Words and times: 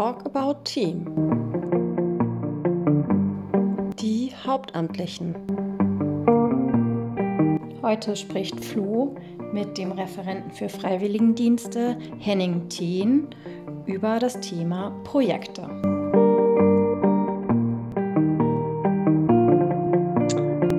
Talk 0.00 0.24
About 0.24 0.64
Team. 0.64 1.04
Die 4.00 4.32
Hauptamtlichen. 4.46 5.34
Heute 7.82 8.16
spricht 8.16 8.64
Flo 8.64 9.14
mit 9.52 9.76
dem 9.76 9.92
Referenten 9.92 10.52
für 10.52 10.70
Freiwilligendienste 10.70 11.98
Henning 12.18 12.70
Thien 12.70 13.28
über 13.84 14.18
das 14.18 14.40
Thema 14.40 14.98
Projekte. 15.04 15.68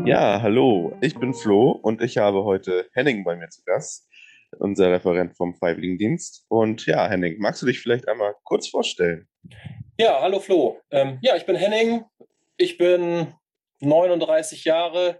Ja, 0.03 0.41
hallo, 0.41 0.97
ich 0.99 1.15
bin 1.19 1.35
Flo 1.35 1.69
und 1.69 2.01
ich 2.01 2.17
habe 2.17 2.43
heute 2.43 2.89
Henning 2.93 3.23
bei 3.23 3.35
mir 3.35 3.49
zu 3.49 3.63
Gast 3.65 4.10
unser 4.59 4.91
Referent 4.91 5.35
vom 5.35 5.55
Freiwilligendienst. 5.55 6.45
Und 6.49 6.85
ja, 6.85 7.07
Henning, 7.07 7.37
magst 7.39 7.61
du 7.61 7.65
dich 7.65 7.79
vielleicht 7.79 8.07
einmal 8.07 8.35
kurz 8.43 8.67
vorstellen? 8.67 9.27
Ja, 9.97 10.21
hallo 10.21 10.39
Flo. 10.39 10.79
Ähm, 10.91 11.19
ja, 11.21 11.35
ich 11.35 11.45
bin 11.45 11.55
Henning. 11.55 12.03
Ich 12.57 12.77
bin 12.77 13.33
39 13.79 14.65
Jahre, 14.65 15.19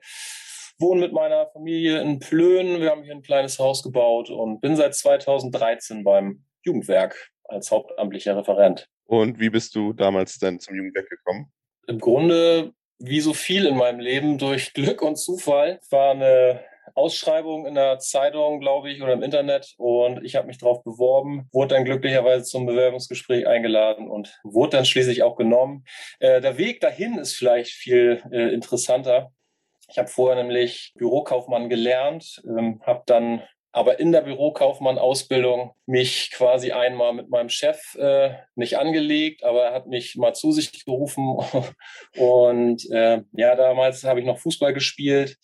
wohne 0.79 1.01
mit 1.01 1.13
meiner 1.13 1.47
Familie 1.47 2.01
in 2.01 2.19
Plön. 2.19 2.79
Wir 2.79 2.91
haben 2.91 3.03
hier 3.03 3.13
ein 3.13 3.23
kleines 3.23 3.59
Haus 3.59 3.83
gebaut 3.83 4.29
und 4.29 4.61
bin 4.61 4.75
seit 4.75 4.95
2013 4.95 6.03
beim 6.03 6.45
Jugendwerk 6.63 7.31
als 7.45 7.71
hauptamtlicher 7.71 8.37
Referent. 8.37 8.87
Und 9.05 9.39
wie 9.39 9.49
bist 9.49 9.75
du 9.75 9.93
damals 9.93 10.37
denn 10.37 10.59
zum 10.59 10.75
Jugendwerk 10.75 11.09
gekommen? 11.09 11.51
Im 11.87 11.99
Grunde, 11.99 12.71
wie 12.99 13.19
so 13.19 13.33
viel 13.33 13.65
in 13.65 13.75
meinem 13.75 13.99
Leben, 13.99 14.37
durch 14.37 14.73
Glück 14.73 15.01
und 15.01 15.17
Zufall. 15.17 15.79
War 15.89 16.11
eine 16.11 16.63
Ausschreibung 16.95 17.65
in 17.65 17.75
der 17.75 17.99
Zeitung, 17.99 18.59
glaube 18.59 18.91
ich, 18.91 19.01
oder 19.01 19.13
im 19.13 19.23
Internet 19.23 19.73
und 19.77 20.23
ich 20.23 20.35
habe 20.35 20.47
mich 20.47 20.57
darauf 20.57 20.83
beworben, 20.83 21.47
wurde 21.51 21.75
dann 21.75 21.85
glücklicherweise 21.85 22.43
zum 22.43 22.65
Bewerbungsgespräch 22.65 23.47
eingeladen 23.47 24.09
und 24.09 24.39
wurde 24.43 24.77
dann 24.77 24.85
schließlich 24.85 25.23
auch 25.23 25.35
genommen. 25.35 25.85
Äh, 26.19 26.41
der 26.41 26.57
Weg 26.57 26.81
dahin 26.81 27.17
ist 27.17 27.35
vielleicht 27.35 27.71
viel 27.71 28.21
äh, 28.31 28.53
interessanter. 28.53 29.31
Ich 29.89 29.97
habe 29.97 30.07
vorher 30.07 30.41
nämlich 30.41 30.93
Bürokaufmann 30.95 31.69
gelernt, 31.69 32.41
ähm, 32.45 32.81
habe 32.85 33.03
dann 33.05 33.43
aber 33.73 33.99
in 33.99 34.11
der 34.11 34.21
Bürokaufmann-Ausbildung 34.21 35.71
mich 35.85 36.31
quasi 36.31 36.71
einmal 36.71 37.13
mit 37.13 37.29
meinem 37.29 37.49
Chef 37.49 37.95
äh, 37.95 38.31
nicht 38.55 38.77
angelegt, 38.77 39.43
aber 39.45 39.63
er 39.63 39.73
hat 39.73 39.87
mich 39.87 40.17
mal 40.17 40.33
zu 40.33 40.51
sich 40.51 40.83
gerufen. 40.83 41.37
Und 42.17 42.89
äh, 42.91 43.21
ja, 43.31 43.55
damals 43.55 44.03
habe 44.03 44.19
ich 44.19 44.25
noch 44.25 44.39
Fußball 44.39 44.73
gespielt 44.73 45.37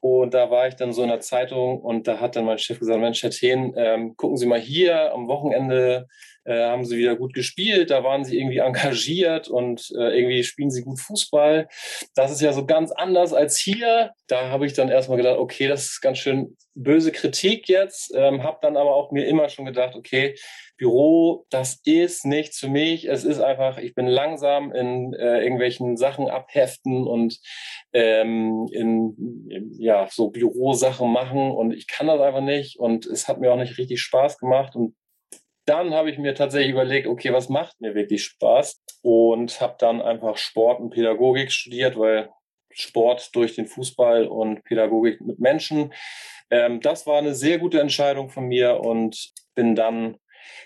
und 0.00 0.32
da 0.32 0.50
war 0.50 0.66
ich 0.66 0.76
dann 0.76 0.92
so 0.92 1.02
in 1.02 1.08
der 1.08 1.20
Zeitung 1.20 1.80
und 1.80 2.08
da 2.08 2.20
hat 2.20 2.34
dann 2.36 2.46
mein 2.46 2.58
Chef 2.58 2.78
gesagt, 2.78 3.00
Mensch, 3.00 3.22
Herr 3.22 3.30
Thien, 3.30 3.74
ähm, 3.76 4.16
gucken 4.16 4.38
Sie 4.38 4.46
mal 4.46 4.60
hier, 4.60 5.12
am 5.12 5.28
Wochenende 5.28 6.08
äh, 6.44 6.64
haben 6.64 6.84
Sie 6.84 6.96
wieder 6.96 7.16
gut 7.16 7.34
gespielt, 7.34 7.90
da 7.90 8.02
waren 8.04 8.24
Sie 8.24 8.38
irgendwie 8.38 8.58
engagiert 8.58 9.48
und 9.48 9.90
äh, 9.96 10.18
irgendwie 10.18 10.44
spielen 10.44 10.70
Sie 10.70 10.82
gut 10.82 11.00
Fußball. 11.00 11.68
Das 12.14 12.30
ist 12.30 12.40
ja 12.40 12.52
so 12.52 12.66
ganz 12.66 12.92
anders 12.92 13.32
als 13.32 13.58
hier. 13.58 14.12
Da 14.26 14.48
habe 14.48 14.66
ich 14.66 14.72
dann 14.72 14.88
erstmal 14.88 15.18
gedacht, 15.18 15.38
okay, 15.38 15.68
das 15.68 15.86
ist 15.86 16.00
ganz 16.00 16.18
schön 16.18 16.56
böse 16.74 17.12
Kritik 17.12 17.68
jetzt, 17.68 18.12
ähm, 18.14 18.42
habe 18.42 18.58
dann 18.62 18.76
aber 18.76 18.94
auch 18.94 19.10
mir 19.10 19.26
immer 19.26 19.48
schon 19.48 19.66
gedacht, 19.66 19.94
okay, 19.96 20.34
Büro, 20.76 21.44
das 21.50 21.80
ist 21.84 22.24
nichts 22.24 22.58
für 22.58 22.68
mich. 22.68 23.06
Es 23.06 23.24
ist 23.24 23.40
einfach, 23.40 23.76
ich 23.76 23.94
bin 23.94 24.06
langsam 24.06 24.72
in 24.72 25.12
äh, 25.12 25.42
irgendwelchen 25.42 25.98
Sachen 25.98 26.30
abheften 26.30 27.06
und 27.06 27.38
ähm, 27.92 28.66
in, 28.72 29.46
in 29.50 29.72
ja 29.78 30.08
so 30.10 30.30
Bürosachen 30.30 31.12
machen 31.12 31.50
und 31.50 31.72
ich 31.72 31.86
kann 31.86 32.06
das 32.06 32.20
einfach 32.20 32.40
nicht 32.40 32.78
und 32.78 33.04
es 33.04 33.28
hat 33.28 33.40
mir 33.40 33.52
auch 33.52 33.58
nicht 33.58 33.76
richtig 33.76 34.00
Spaß 34.00 34.38
gemacht 34.38 34.74
und 34.74 34.94
dann 35.66 35.94
habe 35.94 36.10
ich 36.10 36.18
mir 36.18 36.34
tatsächlich 36.34 36.72
überlegt, 36.72 37.06
okay, 37.06 37.32
was 37.32 37.48
macht 37.48 37.80
mir 37.80 37.94
wirklich 37.94 38.24
Spaß 38.24 38.82
und 39.02 39.60
habe 39.60 39.76
dann 39.78 40.02
einfach 40.02 40.36
Sport 40.36 40.80
und 40.80 40.90
Pädagogik 40.90 41.52
studiert, 41.52 41.98
weil 41.98 42.30
Sport 42.72 43.34
durch 43.34 43.54
den 43.54 43.66
Fußball 43.66 44.26
und 44.26 44.64
Pädagogik 44.64 45.20
mit 45.20 45.38
Menschen. 45.38 45.92
Ähm, 46.50 46.80
das 46.80 47.06
war 47.06 47.18
eine 47.18 47.34
sehr 47.34 47.58
gute 47.58 47.80
Entscheidung 47.80 48.30
von 48.30 48.46
mir 48.46 48.80
und 48.80 49.32
bin 49.54 49.74
dann 49.74 50.16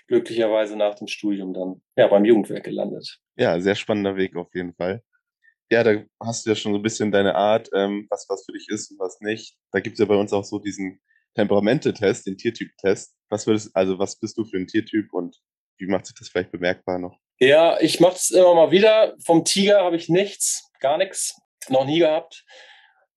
glücklicherweise 0.07 0.75
nach 0.75 0.95
dem 0.95 1.07
Studium 1.07 1.53
dann 1.53 1.81
ja, 1.95 2.07
beim 2.07 2.25
Jugendwerk 2.25 2.63
gelandet. 2.63 3.19
Ja, 3.35 3.59
sehr 3.59 3.75
spannender 3.75 4.15
Weg 4.15 4.35
auf 4.35 4.53
jeden 4.53 4.73
Fall. 4.73 5.03
Ja, 5.71 5.83
da 5.83 6.03
hast 6.23 6.45
du 6.45 6.51
ja 6.51 6.55
schon 6.55 6.73
so 6.73 6.79
ein 6.79 6.83
bisschen 6.83 7.11
deine 7.11 7.35
Art, 7.35 7.69
ähm, 7.73 8.05
was 8.09 8.27
was 8.29 8.45
für 8.45 8.53
dich 8.53 8.67
ist 8.69 8.91
und 8.91 8.99
was 8.99 9.19
nicht. 9.19 9.57
Da 9.71 9.79
gibt 9.79 9.95
es 9.95 9.99
ja 9.99 10.05
bei 10.05 10.15
uns 10.15 10.31
auch 10.31 10.43
so 10.43 10.59
diesen 10.59 11.01
Temperamente-Test, 11.35 12.27
den 12.27 12.37
Tiertyp-Test. 12.37 13.15
Was 13.29 13.47
würdest, 13.47 13.75
also 13.75 13.99
was 13.99 14.19
bist 14.19 14.37
du 14.37 14.45
für 14.45 14.57
ein 14.57 14.67
Tiertyp 14.67 15.13
und 15.13 15.37
wie 15.77 15.87
macht 15.87 16.05
sich 16.05 16.15
das 16.17 16.29
vielleicht 16.29 16.51
bemerkbar 16.51 16.99
noch? 16.99 17.19
Ja, 17.39 17.79
ich 17.81 17.99
mache 17.99 18.15
es 18.15 18.31
immer 18.31 18.55
mal 18.55 18.71
wieder. 18.71 19.15
Vom 19.23 19.43
Tiger 19.43 19.83
habe 19.83 19.97
ich 19.97 20.09
nichts, 20.09 20.71
gar 20.79 20.97
nichts, 20.97 21.35
noch 21.69 21.85
nie 21.85 21.99
gehabt 21.99 22.45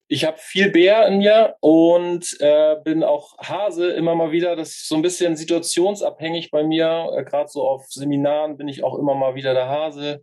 ich 0.09 0.25
habe 0.25 0.39
viel 0.39 0.71
Bär 0.71 1.07
in 1.07 1.19
mir 1.19 1.57
und 1.61 2.41
äh, 2.41 2.77
bin 2.83 3.05
auch 3.05 3.37
Hase 3.39 3.91
immer 3.91 4.15
mal 4.15 4.33
wieder. 4.33 4.57
Das 4.57 4.71
ist 4.71 4.89
so 4.89 4.97
ein 4.97 5.03
bisschen 5.03 5.37
situationsabhängig 5.37 6.51
bei 6.51 6.65
mir. 6.65 7.11
Äh, 7.15 7.25
Gerade 7.25 7.51
so 7.51 7.69
auf 7.69 7.87
Seminaren 7.89 8.57
bin 8.57 8.69
ich 8.69 8.83
auch 8.83 8.99
immer 8.99 9.15
mal 9.15 9.35
wieder 9.35 9.53
der 9.53 9.69
Hase. 9.69 10.23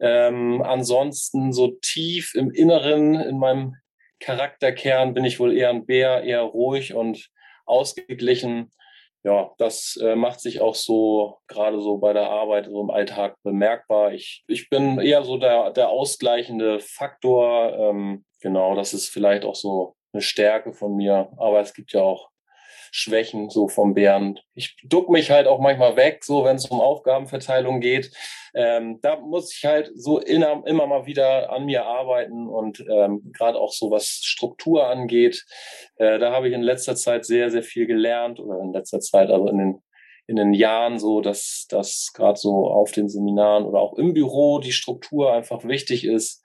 Ähm, 0.00 0.62
ansonsten 0.62 1.52
so 1.52 1.76
tief 1.82 2.34
im 2.34 2.50
Inneren, 2.52 3.14
in 3.16 3.38
meinem 3.38 3.74
Charakterkern 4.20 5.14
bin 5.14 5.24
ich 5.24 5.40
wohl 5.40 5.56
eher 5.56 5.70
ein 5.70 5.84
Bär, 5.84 6.22
eher 6.22 6.42
ruhig 6.42 6.94
und 6.94 7.28
ausgeglichen. 7.66 8.70
Ja, 9.22 9.52
das 9.56 9.98
äh, 10.02 10.16
macht 10.16 10.40
sich 10.40 10.60
auch 10.60 10.74
so 10.74 11.38
gerade 11.46 11.80
so 11.80 11.96
bei 11.96 12.12
der 12.12 12.28
Arbeit, 12.28 12.66
so 12.66 12.82
im 12.82 12.90
Alltag 12.90 13.36
bemerkbar. 13.42 14.12
Ich, 14.12 14.44
ich 14.46 14.68
bin 14.68 14.98
eher 14.98 15.24
so 15.24 15.38
der, 15.38 15.70
der 15.70 15.88
ausgleichende 15.88 16.78
Faktor. 16.80 17.72
Ähm, 17.78 18.24
genau, 18.42 18.74
das 18.74 18.92
ist 18.92 19.08
vielleicht 19.08 19.46
auch 19.46 19.54
so 19.54 19.96
eine 20.12 20.20
Stärke 20.20 20.74
von 20.74 20.94
mir. 20.94 21.32
Aber 21.38 21.60
es 21.60 21.72
gibt 21.72 21.92
ja 21.92 22.02
auch 22.02 22.28
Schwächen 22.96 23.50
so 23.50 23.66
vom 23.66 23.92
Bären. 23.92 24.38
Ich 24.54 24.76
duck 24.84 25.08
mich 25.08 25.32
halt 25.32 25.48
auch 25.48 25.58
manchmal 25.58 25.96
weg, 25.96 26.22
so 26.22 26.44
wenn 26.44 26.54
es 26.54 26.66
um 26.66 26.80
Aufgabenverteilung 26.80 27.80
geht. 27.80 28.12
Ähm, 28.54 29.00
da 29.02 29.18
muss 29.18 29.52
ich 29.52 29.64
halt 29.64 29.90
so 29.96 30.20
immer, 30.20 30.62
immer 30.64 30.86
mal 30.86 31.04
wieder 31.04 31.50
an 31.50 31.64
mir 31.64 31.86
arbeiten 31.86 32.46
und 32.46 32.78
ähm, 32.88 33.32
gerade 33.36 33.58
auch 33.58 33.72
so 33.72 33.90
was 33.90 34.20
Struktur 34.22 34.86
angeht. 34.86 35.44
Äh, 35.96 36.20
da 36.20 36.30
habe 36.30 36.46
ich 36.46 36.54
in 36.54 36.62
letzter 36.62 36.94
Zeit 36.94 37.24
sehr, 37.24 37.50
sehr 37.50 37.64
viel 37.64 37.88
gelernt 37.88 38.38
oder 38.38 38.60
in 38.60 38.72
letzter 38.72 39.00
Zeit, 39.00 39.28
also 39.28 39.48
in 39.48 39.58
den 39.58 39.82
in 40.26 40.36
den 40.36 40.54
Jahren 40.54 40.98
so, 40.98 41.20
dass 41.20 41.66
das 41.68 42.12
gerade 42.14 42.38
so 42.38 42.68
auf 42.68 42.92
den 42.92 43.10
Seminaren 43.10 43.66
oder 43.66 43.80
auch 43.80 43.98
im 43.98 44.14
Büro 44.14 44.58
die 44.58 44.72
Struktur 44.72 45.34
einfach 45.34 45.64
wichtig 45.64 46.06
ist. 46.06 46.42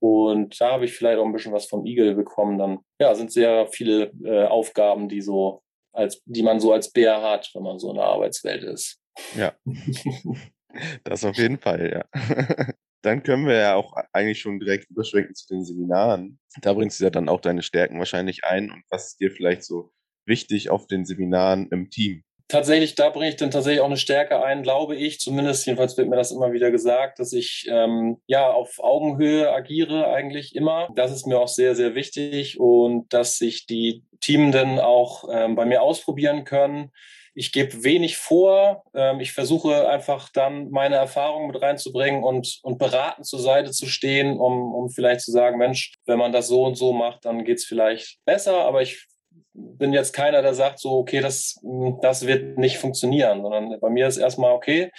Und 0.00 0.58
da 0.58 0.72
habe 0.72 0.86
ich 0.86 0.94
vielleicht 0.94 1.18
auch 1.18 1.26
ein 1.26 1.34
bisschen 1.34 1.52
was 1.52 1.66
vom 1.66 1.84
Igel 1.84 2.14
bekommen. 2.14 2.56
Dann 2.56 2.78
ja, 2.98 3.14
sind 3.14 3.30
sehr 3.30 3.66
viele 3.66 4.12
äh, 4.24 4.46
Aufgaben, 4.46 5.10
die 5.10 5.20
so 5.20 5.60
als 5.98 6.22
die 6.24 6.42
man 6.42 6.60
so 6.60 6.72
als 6.72 6.90
Bär 6.90 7.20
hat, 7.20 7.50
wenn 7.54 7.62
man 7.62 7.78
so 7.78 7.90
in 7.90 7.96
der 7.96 8.04
Arbeitswelt 8.04 8.62
ist. 8.62 9.00
Ja. 9.36 9.54
das 11.04 11.24
auf 11.24 11.36
jeden 11.36 11.58
Fall, 11.58 11.92
ja. 11.92 12.04
Dann 13.02 13.22
können 13.22 13.46
wir 13.46 13.56
ja 13.56 13.74
auch 13.74 13.94
eigentlich 14.12 14.40
schon 14.40 14.58
direkt 14.58 14.90
überschwenken 14.90 15.34
zu 15.34 15.46
den 15.48 15.64
Seminaren. 15.64 16.40
Da 16.62 16.72
bringst 16.72 16.98
du 16.98 17.04
ja 17.04 17.10
dann 17.10 17.28
auch 17.28 17.40
deine 17.40 17.62
Stärken 17.62 17.98
wahrscheinlich 17.98 18.44
ein 18.44 18.72
und 18.72 18.82
was 18.90 19.10
ist 19.10 19.20
dir 19.20 19.30
vielleicht 19.30 19.62
so 19.62 19.92
wichtig 20.26 20.68
auf 20.68 20.88
den 20.88 21.04
Seminaren 21.04 21.68
im 21.70 21.90
Team? 21.90 22.24
tatsächlich, 22.48 22.94
da 22.94 23.10
bringe 23.10 23.28
ich 23.28 23.36
dann 23.36 23.50
tatsächlich 23.50 23.80
auch 23.80 23.86
eine 23.86 23.96
Stärke 23.96 24.42
ein, 24.42 24.62
glaube 24.62 24.96
ich. 24.96 25.20
Zumindest, 25.20 25.66
jedenfalls 25.66 25.96
wird 25.96 26.08
mir 26.08 26.16
das 26.16 26.32
immer 26.32 26.52
wieder 26.52 26.70
gesagt, 26.70 27.18
dass 27.18 27.32
ich 27.32 27.66
ähm, 27.70 28.16
ja 28.26 28.50
auf 28.50 28.78
Augenhöhe 28.78 29.52
agiere 29.52 30.08
eigentlich 30.08 30.56
immer. 30.56 30.88
Das 30.94 31.12
ist 31.12 31.26
mir 31.26 31.38
auch 31.38 31.48
sehr, 31.48 31.74
sehr 31.74 31.94
wichtig 31.94 32.58
und 32.58 33.12
dass 33.12 33.36
sich 33.36 33.66
die 33.66 34.02
Teamenden 34.20 34.78
auch 34.78 35.24
ähm, 35.30 35.54
bei 35.54 35.64
mir 35.64 35.82
ausprobieren 35.82 36.44
können. 36.44 36.90
Ich 37.34 37.52
gebe 37.52 37.84
wenig 37.84 38.16
vor. 38.16 38.84
Ähm, 38.94 39.20
ich 39.20 39.32
versuche 39.32 39.88
einfach 39.88 40.28
dann 40.30 40.70
meine 40.70 40.96
Erfahrungen 40.96 41.48
mit 41.48 41.62
reinzubringen 41.62 42.24
und, 42.24 42.58
und 42.62 42.78
beratend 42.78 43.26
zur 43.26 43.40
Seite 43.40 43.70
zu 43.70 43.86
stehen, 43.86 44.38
um, 44.38 44.74
um 44.74 44.90
vielleicht 44.90 45.20
zu 45.20 45.30
sagen, 45.30 45.58
Mensch, 45.58 45.94
wenn 46.06 46.18
man 46.18 46.32
das 46.32 46.48
so 46.48 46.64
und 46.64 46.76
so 46.76 46.92
macht, 46.92 47.24
dann 47.24 47.44
geht's 47.44 47.64
vielleicht 47.64 48.18
besser. 48.24 48.64
Aber 48.64 48.82
ich 48.82 49.06
bin 49.54 49.92
jetzt 49.92 50.12
keiner, 50.12 50.42
der 50.42 50.54
sagt 50.54 50.78
so, 50.78 50.98
okay, 50.98 51.20
das, 51.20 51.60
das 52.02 52.26
wird 52.26 52.58
nicht 52.58 52.78
funktionieren, 52.78 53.42
sondern 53.42 53.78
bei 53.80 53.90
mir 53.90 54.06
ist 54.06 54.16
erstmal 54.16 54.52
okay, 54.52 54.90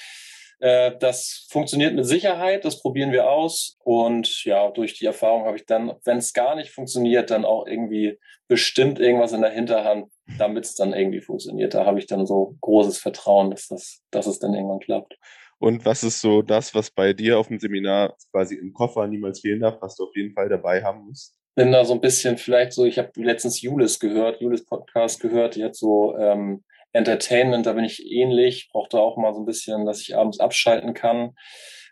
äh, 0.59 0.91
das 1.00 1.47
funktioniert 1.50 1.95
mit 1.95 2.06
Sicherheit, 2.06 2.65
das 2.65 2.81
probieren 2.81 3.11
wir 3.11 3.29
aus. 3.29 3.77
Und 3.83 4.44
ja, 4.45 4.69
durch 4.71 4.94
die 4.94 5.06
Erfahrung 5.06 5.45
habe 5.45 5.57
ich 5.57 5.65
dann, 5.65 5.94
wenn 6.06 6.17
es 6.17 6.33
gar 6.33 6.56
nicht 6.56 6.71
funktioniert, 6.71 7.31
dann 7.31 7.45
auch 7.45 7.65
irgendwie 7.67 8.19
bestimmt 8.47 9.00
irgendwas 9.00 9.31
in 9.31 9.41
der 9.41 9.51
Hinterhand, 9.51 10.11
damit 10.38 10.65
es 10.65 10.75
dann 10.75 10.94
irgendwie 10.94 11.21
funktioniert. 11.21 11.73
Da 11.73 11.85
habe 11.85 12.00
ich 12.00 12.07
dann 12.07 12.25
so 12.25 12.56
großes 12.61 12.97
Vertrauen, 12.97 13.51
dass, 13.51 13.67
das, 13.67 14.01
dass 14.11 14.27
es 14.27 14.39
dann 14.39 14.53
irgendwann 14.53 14.79
klappt. 14.79 15.17
Und 15.59 15.85
was 15.85 16.03
ist 16.03 16.21
so 16.21 16.41
das, 16.41 16.73
was 16.73 16.89
bei 16.89 17.13
dir 17.13 17.38
auf 17.38 17.50
dem 17.50 17.59
Seminar 17.59 18.15
quasi 18.31 18.56
im 18.56 18.73
Koffer 18.73 19.07
niemals 19.07 19.41
fehlen 19.41 19.59
darf, 19.59 19.81
was 19.81 19.95
du 19.95 20.06
auf 20.06 20.15
jeden 20.15 20.33
Fall 20.33 20.47
dabei 20.47 20.83
haben 20.83 21.06
musst? 21.06 21.35
bin 21.59 21.73
da 21.73 21.83
so 21.83 21.94
ein 21.94 22.00
bisschen 22.00 22.38
vielleicht 22.38 22.71
so, 22.71 22.85
ich 22.85 22.97
habe 22.97 23.11
letztens 23.15 23.61
Julis 23.61 24.00
gehört, 24.00 24.39
Julis 24.39 24.63
Podcast 24.63 25.19
gehört, 25.19 25.57
die 25.57 25.65
hat 25.65 25.75
so 25.75 26.15
ähm, 26.17 26.63
Entertainment, 26.91 27.65
da 27.65 27.74
bin 27.74 27.83
ich 27.83 28.06
ähnlich, 28.06 28.69
brauche 28.71 28.89
da 28.89 29.00
auch 29.00 29.18
mal 29.18 29.33
so 29.33 29.41
ein 29.41 29.45
bisschen, 29.45 29.86
dass 29.86 30.01
ich 30.01 30.15
abends 30.15 30.39
abschalten 30.39 30.94
kann. 30.94 31.36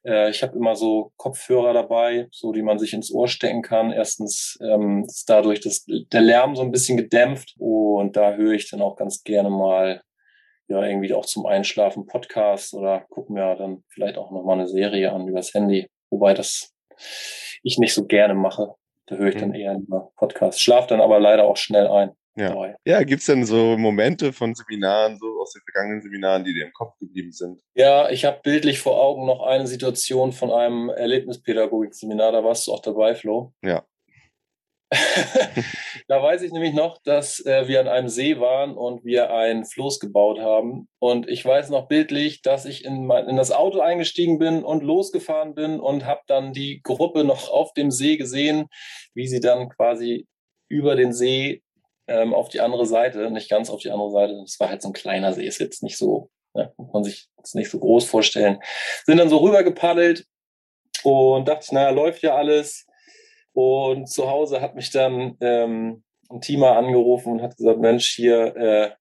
Äh, 0.03 0.29
ich 0.29 0.41
habe 0.43 0.55
immer 0.55 0.75
so 0.75 1.11
Kopfhörer 1.17 1.73
dabei, 1.73 2.27
so 2.31 2.51
die 2.51 2.63
man 2.63 2.79
sich 2.79 2.93
ins 2.93 3.13
Ohr 3.13 3.27
stecken 3.27 3.61
kann. 3.61 3.91
Erstens 3.91 4.57
ähm, 4.61 5.03
ist 5.05 5.29
dadurch 5.29 5.59
das, 5.59 5.85
der 5.87 6.21
Lärm 6.21 6.55
so 6.55 6.63
ein 6.63 6.71
bisschen 6.71 6.97
gedämpft 6.97 7.55
und 7.57 8.15
da 8.15 8.33
höre 8.33 8.53
ich 8.53 8.69
dann 8.69 8.81
auch 8.81 8.95
ganz 8.95 9.23
gerne 9.23 9.49
mal 9.49 10.01
ja 10.67 10.83
irgendwie 10.83 11.13
auch 11.13 11.25
zum 11.25 11.45
Einschlafen 11.45 12.07
Podcast 12.07 12.73
oder 12.73 13.05
gucken 13.09 13.35
mir 13.35 13.55
dann 13.55 13.83
vielleicht 13.87 14.17
auch 14.17 14.31
nochmal 14.31 14.59
eine 14.59 14.67
Serie 14.67 15.11
an 15.13 15.27
übers 15.27 15.53
Handy. 15.53 15.87
Wobei 16.09 16.33
das 16.33 16.73
ich 17.63 17.77
nicht 17.77 17.93
so 17.93 18.05
gerne 18.05 18.33
mache. 18.33 18.73
Da 19.07 19.15
höre 19.15 19.29
ich 19.29 19.37
dann 19.37 19.49
mhm. 19.49 19.55
eher 19.55 19.75
über 19.75 20.11
Podcast. 20.17 20.61
Schlaf 20.61 20.87
dann 20.87 20.99
aber 20.99 21.19
leider 21.19 21.45
auch 21.45 21.57
schnell 21.57 21.87
ein. 21.87 22.11
Ja, 22.37 22.75
ja 22.85 23.03
gibt 23.03 23.21
es 23.21 23.25
denn 23.25 23.45
so 23.45 23.77
Momente 23.77 24.31
von 24.31 24.53
Seminaren, 24.53 25.17
so 25.17 25.41
aus 25.41 25.53
den 25.53 25.63
vergangenen 25.63 26.01
Seminaren, 26.01 26.43
die 26.43 26.53
dir 26.53 26.65
im 26.65 26.73
Kopf 26.73 26.97
geblieben 26.99 27.31
sind? 27.31 27.61
Ja, 27.75 28.09
ich 28.09 28.25
habe 28.25 28.39
bildlich 28.43 28.79
vor 28.79 29.01
Augen 29.01 29.25
noch 29.25 29.41
eine 29.41 29.65
Situation 29.65 30.31
von 30.31 30.51
einem 30.51 30.89
Erlebnispädagogik-Seminar, 30.89 32.31
da 32.31 32.43
warst 32.43 32.67
du 32.67 32.73
auch 32.73 32.81
dabei, 32.81 33.15
Flo. 33.15 33.53
Ja. 33.63 33.83
da 36.07 36.23
weiß 36.23 36.43
ich 36.43 36.53
nämlich 36.53 36.73
noch, 36.73 37.01
dass 37.03 37.45
äh, 37.45 37.67
wir 37.67 37.81
an 37.81 37.89
einem 37.89 38.07
See 38.07 38.39
waren 38.39 38.77
und 38.77 39.03
wir 39.03 39.33
ein 39.33 39.65
Floß 39.65 39.99
gebaut 39.99 40.39
haben. 40.39 40.87
Und 40.99 41.27
ich 41.27 41.43
weiß 41.43 41.69
noch 41.71 41.87
bildlich, 41.87 42.41
dass 42.41 42.65
ich 42.65 42.85
in, 42.85 43.05
mein, 43.05 43.27
in 43.27 43.35
das 43.35 43.51
Auto 43.51 43.81
eingestiegen 43.81 44.39
bin 44.39 44.63
und 44.63 44.83
losgefahren 44.83 45.55
bin 45.55 45.79
und 45.79 46.05
habe 46.05 46.21
dann 46.27 46.53
die 46.53 46.81
Gruppe 46.83 47.25
noch 47.25 47.49
auf 47.49 47.73
dem 47.73 47.91
See 47.91 48.15
gesehen, 48.15 48.67
wie 49.13 49.27
sie 49.27 49.41
dann 49.41 49.67
quasi 49.69 50.25
über 50.69 50.95
den 50.95 51.11
See 51.11 51.63
ähm, 52.07 52.33
auf 52.33 52.49
die 52.49 52.61
andere 52.61 52.85
Seite, 52.85 53.29
nicht 53.31 53.49
ganz 53.49 53.69
auf 53.69 53.81
die 53.81 53.91
andere 53.91 54.11
Seite. 54.11 54.37
Das 54.41 54.59
war 54.59 54.69
halt 54.69 54.81
so 54.81 54.89
ein 54.89 54.93
kleiner 54.93 55.33
See, 55.33 55.45
ist 55.45 55.59
jetzt 55.59 55.83
nicht 55.83 55.97
so, 55.97 56.29
ne, 56.53 56.73
muss 56.77 56.93
man 56.93 57.03
sich 57.03 57.27
jetzt 57.37 57.55
nicht 57.55 57.69
so 57.69 57.79
groß 57.79 58.05
vorstellen. 58.05 58.59
Sind 59.05 59.17
dann 59.17 59.29
so 59.29 59.37
rüber 59.37 59.63
gepaddelt 59.63 60.25
und 61.03 61.47
dachte 61.47 61.65
ich, 61.65 61.71
naja, 61.71 61.89
läuft 61.89 62.21
ja 62.23 62.35
alles. 62.35 62.85
Und 63.53 64.07
zu 64.07 64.29
Hause 64.29 64.61
hat 64.61 64.75
mich 64.75 64.91
dann 64.91 65.37
ähm, 65.41 66.03
ein 66.29 66.41
Teamer 66.41 66.77
angerufen 66.77 67.33
und 67.33 67.41
hat 67.41 67.57
gesagt, 67.57 67.79
Mensch, 67.79 68.13
hier, 68.15 68.55
äh, 68.55 68.91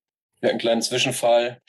wir 0.40 0.50
einen 0.50 0.58
kleinen 0.58 0.82
Zwischenfall. 0.82 1.60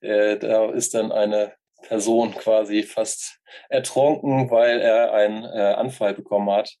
Äh, 0.00 0.38
da 0.38 0.70
ist 0.70 0.94
dann 0.94 1.12
eine 1.12 1.54
Person 1.82 2.34
quasi 2.34 2.82
fast 2.82 3.40
ertrunken, 3.68 4.50
weil 4.50 4.80
er 4.80 5.12
einen 5.12 5.44
äh, 5.44 5.74
Anfall 5.74 6.14
bekommen 6.14 6.50
hat. 6.50 6.76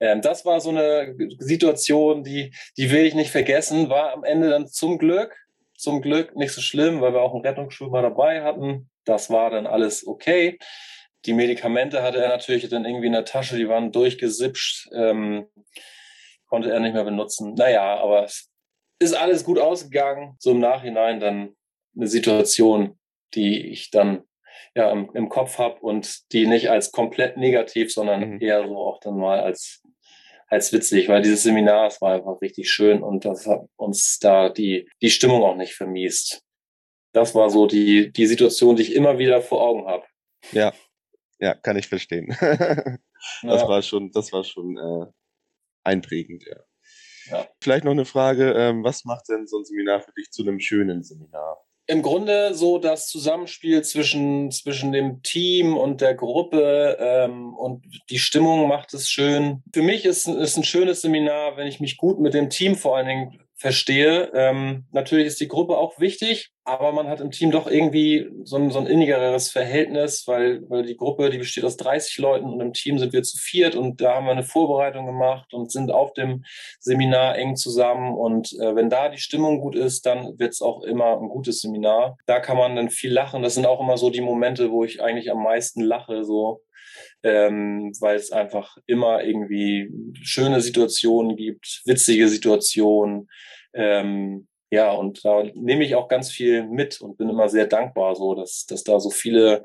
Ähm, 0.00 0.20
das 0.22 0.44
war 0.44 0.60
so 0.60 0.70
eine 0.70 1.16
Situation, 1.38 2.24
die, 2.24 2.52
die 2.76 2.90
will 2.90 3.04
ich 3.04 3.14
nicht 3.14 3.30
vergessen, 3.30 3.88
war 3.88 4.12
am 4.12 4.24
Ende 4.24 4.50
dann 4.50 4.68
zum 4.68 4.98
Glück, 4.98 5.36
zum 5.76 6.02
Glück 6.02 6.36
nicht 6.36 6.52
so 6.52 6.60
schlimm, 6.60 7.00
weil 7.00 7.12
wir 7.12 7.20
auch 7.20 7.34
einen 7.34 7.44
Rettungsschwimmer 7.44 8.02
dabei 8.02 8.42
hatten. 8.42 8.90
Das 9.04 9.30
war 9.30 9.50
dann 9.50 9.66
alles 9.66 10.06
okay. 10.06 10.58
Die 11.24 11.32
Medikamente 11.32 12.02
hatte 12.02 12.18
er 12.18 12.28
natürlich 12.28 12.68
dann 12.68 12.84
irgendwie 12.84 13.06
in 13.06 13.12
der 13.12 13.24
Tasche, 13.24 13.56
die 13.56 13.68
waren 13.68 13.92
durchgesipscht, 13.92 14.88
ähm, 14.92 15.46
konnte 16.46 16.70
er 16.70 16.80
nicht 16.80 16.94
mehr 16.94 17.04
benutzen. 17.04 17.54
Naja, 17.54 17.98
aber 17.98 18.24
es 18.24 18.50
ist 18.98 19.14
alles 19.14 19.44
gut 19.44 19.58
ausgegangen. 19.58 20.36
So 20.38 20.52
im 20.52 20.60
Nachhinein 20.60 21.20
dann 21.20 21.56
eine 21.96 22.06
Situation, 22.06 22.98
die 23.34 23.66
ich 23.68 23.90
dann 23.90 24.24
ja 24.74 24.90
im, 24.90 25.10
im 25.14 25.28
Kopf 25.28 25.58
habe 25.58 25.80
und 25.80 26.32
die 26.32 26.46
nicht 26.46 26.70
als 26.70 26.92
komplett 26.92 27.36
negativ, 27.36 27.92
sondern 27.92 28.34
mhm. 28.34 28.40
eher 28.40 28.66
so 28.66 28.76
auch 28.76 29.00
dann 29.00 29.16
mal 29.16 29.40
als 29.40 29.82
als 30.48 30.72
witzig, 30.72 31.08
weil 31.08 31.22
dieses 31.22 31.42
Seminar, 31.42 31.88
es 31.88 32.00
war 32.00 32.14
einfach 32.14 32.40
richtig 32.40 32.70
schön 32.70 33.02
und 33.02 33.24
das 33.24 33.46
hat 33.46 33.66
uns 33.76 34.18
da 34.18 34.48
die, 34.48 34.88
die 35.02 35.10
Stimmung 35.10 35.42
auch 35.42 35.56
nicht 35.56 35.74
vermiest. 35.74 36.42
Das 37.12 37.34
war 37.34 37.50
so 37.50 37.66
die, 37.66 38.12
die 38.12 38.26
Situation, 38.26 38.76
die 38.76 38.82
ich 38.82 38.94
immer 38.94 39.18
wieder 39.18 39.42
vor 39.42 39.62
Augen 39.62 39.86
habe. 39.86 40.04
Ja, 40.52 40.72
ja, 41.38 41.54
kann 41.54 41.76
ich 41.76 41.88
verstehen. 41.88 42.28
das 42.40 42.98
ja. 43.42 43.68
war 43.68 43.82
schon, 43.82 44.10
das 44.12 44.32
war 44.32 44.44
schon 44.44 44.78
äh, 44.78 45.06
einprägend, 45.84 46.44
ja. 46.46 46.56
ja. 47.30 47.48
Vielleicht 47.62 47.84
noch 47.84 47.92
eine 47.92 48.04
Frage, 48.04 48.52
ähm, 48.52 48.84
was 48.84 49.04
macht 49.04 49.28
denn 49.28 49.46
so 49.46 49.58
ein 49.58 49.64
Seminar 49.64 50.00
für 50.00 50.12
dich 50.12 50.30
zu 50.30 50.42
einem 50.42 50.60
schönen 50.60 51.02
Seminar? 51.02 51.58
Im 51.88 52.02
Grunde 52.02 52.52
so 52.52 52.78
das 52.78 53.08
Zusammenspiel 53.08 53.82
zwischen, 53.82 54.50
zwischen 54.50 54.92
dem 54.92 55.22
Team 55.22 55.76
und 55.76 56.02
der 56.02 56.14
Gruppe 56.14 56.98
ähm, 57.00 57.54
und 57.54 57.82
die 58.10 58.18
Stimmung 58.18 58.68
macht 58.68 58.92
es 58.92 59.08
schön. 59.08 59.62
Für 59.72 59.82
mich 59.82 60.04
ist, 60.04 60.28
ist 60.28 60.58
ein 60.58 60.64
schönes 60.64 61.00
Seminar, 61.00 61.56
wenn 61.56 61.66
ich 61.66 61.80
mich 61.80 61.96
gut 61.96 62.20
mit 62.20 62.34
dem 62.34 62.50
Team 62.50 62.76
vor 62.76 62.96
allen 62.98 63.06
Dingen 63.06 63.40
verstehe. 63.58 64.30
Ähm, 64.34 64.86
natürlich 64.92 65.26
ist 65.26 65.40
die 65.40 65.48
Gruppe 65.48 65.76
auch 65.76 65.98
wichtig, 65.98 66.52
aber 66.64 66.92
man 66.92 67.08
hat 67.08 67.20
im 67.20 67.32
Team 67.32 67.50
doch 67.50 67.66
irgendwie 67.66 68.30
so 68.44 68.56
ein, 68.56 68.70
so 68.70 68.78
ein 68.78 68.86
innigeres 68.86 69.50
Verhältnis, 69.50 70.28
weil, 70.28 70.62
weil 70.70 70.84
die 70.84 70.96
Gruppe, 70.96 71.28
die 71.28 71.38
besteht 71.38 71.64
aus 71.64 71.76
30 71.76 72.18
Leuten 72.18 72.46
und 72.46 72.60
im 72.60 72.72
Team 72.72 72.98
sind 72.98 73.12
wir 73.12 73.24
zu 73.24 73.36
viert 73.36 73.74
und 73.74 74.00
da 74.00 74.14
haben 74.14 74.26
wir 74.26 74.32
eine 74.32 74.44
Vorbereitung 74.44 75.06
gemacht 75.06 75.52
und 75.52 75.72
sind 75.72 75.90
auf 75.90 76.12
dem 76.12 76.44
Seminar 76.78 77.36
eng 77.36 77.56
zusammen 77.56 78.14
und 78.14 78.52
äh, 78.60 78.76
wenn 78.76 78.90
da 78.90 79.08
die 79.08 79.18
Stimmung 79.18 79.60
gut 79.60 79.74
ist, 79.74 80.06
dann 80.06 80.38
wird 80.38 80.52
es 80.52 80.62
auch 80.62 80.84
immer 80.84 81.20
ein 81.20 81.28
gutes 81.28 81.60
Seminar. 81.60 82.16
Da 82.26 82.38
kann 82.38 82.56
man 82.56 82.76
dann 82.76 82.90
viel 82.90 83.12
lachen. 83.12 83.42
Das 83.42 83.54
sind 83.54 83.66
auch 83.66 83.80
immer 83.80 83.98
so 83.98 84.10
die 84.10 84.20
Momente, 84.20 84.70
wo 84.70 84.84
ich 84.84 85.02
eigentlich 85.02 85.32
am 85.32 85.42
meisten 85.42 85.82
lache, 85.82 86.24
so 86.24 86.62
ähm, 87.28 87.92
weil 88.00 88.16
es 88.16 88.32
einfach 88.32 88.78
immer 88.86 89.22
irgendwie 89.22 89.90
schöne 90.22 90.60
Situationen 90.60 91.36
gibt, 91.36 91.82
witzige 91.84 92.28
Situationen. 92.28 93.28
Ähm, 93.74 94.48
ja, 94.70 94.92
und 94.92 95.24
da 95.24 95.42
nehme 95.54 95.84
ich 95.84 95.94
auch 95.94 96.08
ganz 96.08 96.30
viel 96.30 96.64
mit 96.64 97.00
und 97.00 97.18
bin 97.18 97.28
immer 97.28 97.48
sehr 97.48 97.66
dankbar, 97.66 98.14
so 98.14 98.34
dass, 98.34 98.66
dass 98.66 98.82
da 98.82 98.98
so 98.98 99.10
viele 99.10 99.64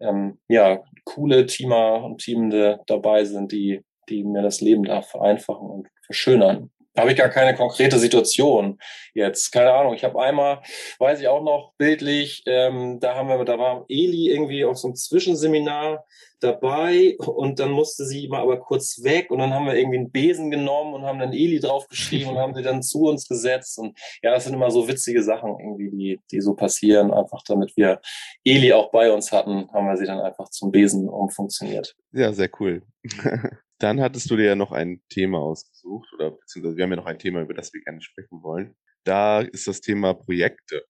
ähm, 0.00 0.38
ja, 0.48 0.82
coole 1.04 1.46
Teamer 1.46 2.04
und 2.04 2.18
Teamende 2.18 2.80
dabei 2.86 3.24
sind, 3.24 3.52
die, 3.52 3.82
die 4.08 4.24
mir 4.24 4.42
das 4.42 4.60
Leben 4.60 4.84
da 4.84 5.02
vereinfachen 5.02 5.68
und 5.68 5.88
verschönern. 6.04 6.70
Habe 7.00 7.12
ich 7.12 7.18
gar 7.18 7.30
keine 7.30 7.54
konkrete 7.56 7.98
Situation 7.98 8.78
jetzt. 9.14 9.50
Keine 9.52 9.72
Ahnung. 9.72 9.94
Ich 9.94 10.04
habe 10.04 10.20
einmal, 10.20 10.60
weiß 10.98 11.20
ich 11.20 11.28
auch 11.28 11.42
noch 11.42 11.72
bildlich, 11.78 12.42
ähm, 12.46 13.00
da 13.00 13.14
haben 13.14 13.28
wir, 13.28 13.44
da 13.44 13.58
war 13.58 13.84
Eli 13.88 14.28
irgendwie 14.30 14.64
auf 14.64 14.76
so 14.76 14.88
einem 14.88 14.96
Zwischenseminar 14.96 16.04
dabei 16.40 17.16
und 17.18 17.58
dann 17.58 17.70
musste 17.70 18.04
sie 18.04 18.28
mal 18.28 18.40
aber 18.40 18.58
kurz 18.58 19.02
weg 19.02 19.30
und 19.30 19.38
dann 19.38 19.52
haben 19.52 19.66
wir 19.66 19.74
irgendwie 19.74 19.98
einen 19.98 20.10
Besen 20.10 20.50
genommen 20.50 20.94
und 20.94 21.02
haben 21.02 21.18
dann 21.18 21.32
Eli 21.32 21.60
draufgeschrieben 21.60 22.30
und 22.30 22.38
haben 22.38 22.54
sie 22.54 22.62
dann 22.62 22.82
zu 22.82 23.04
uns 23.04 23.28
gesetzt 23.28 23.78
und 23.78 23.98
ja, 24.22 24.30
das 24.32 24.44
sind 24.44 24.54
immer 24.54 24.70
so 24.70 24.88
witzige 24.88 25.22
Sachen 25.22 25.58
irgendwie, 25.58 25.90
die, 25.90 26.20
die 26.30 26.40
so 26.40 26.54
passieren, 26.54 27.12
einfach 27.12 27.42
damit 27.46 27.76
wir 27.76 28.00
Eli 28.44 28.72
auch 28.72 28.90
bei 28.90 29.12
uns 29.12 29.32
hatten, 29.32 29.70
haben 29.72 29.86
wir 29.86 29.96
sie 29.96 30.06
dann 30.06 30.20
einfach 30.20 30.48
zum 30.48 30.70
Besen 30.70 31.08
umfunktioniert. 31.08 31.94
Ja, 32.12 32.32
sehr 32.32 32.50
cool. 32.58 32.82
Dann 33.80 34.00
hattest 34.00 34.30
du 34.30 34.36
dir 34.36 34.44
ja 34.44 34.54
noch 34.56 34.72
ein 34.72 35.02
Thema 35.08 35.38
ausgesucht 35.38 36.12
oder 36.12 36.32
beziehungsweise 36.32 36.76
wir 36.76 36.84
haben 36.84 36.90
ja 36.90 36.96
noch 36.96 37.06
ein 37.06 37.18
Thema, 37.18 37.40
über 37.42 37.54
das 37.54 37.72
wir 37.72 37.80
gerne 37.82 38.02
sprechen 38.02 38.42
wollen. 38.42 38.76
Da 39.04 39.40
ist 39.40 39.66
das 39.66 39.80
Thema 39.80 40.12
Projekte. 40.14 40.84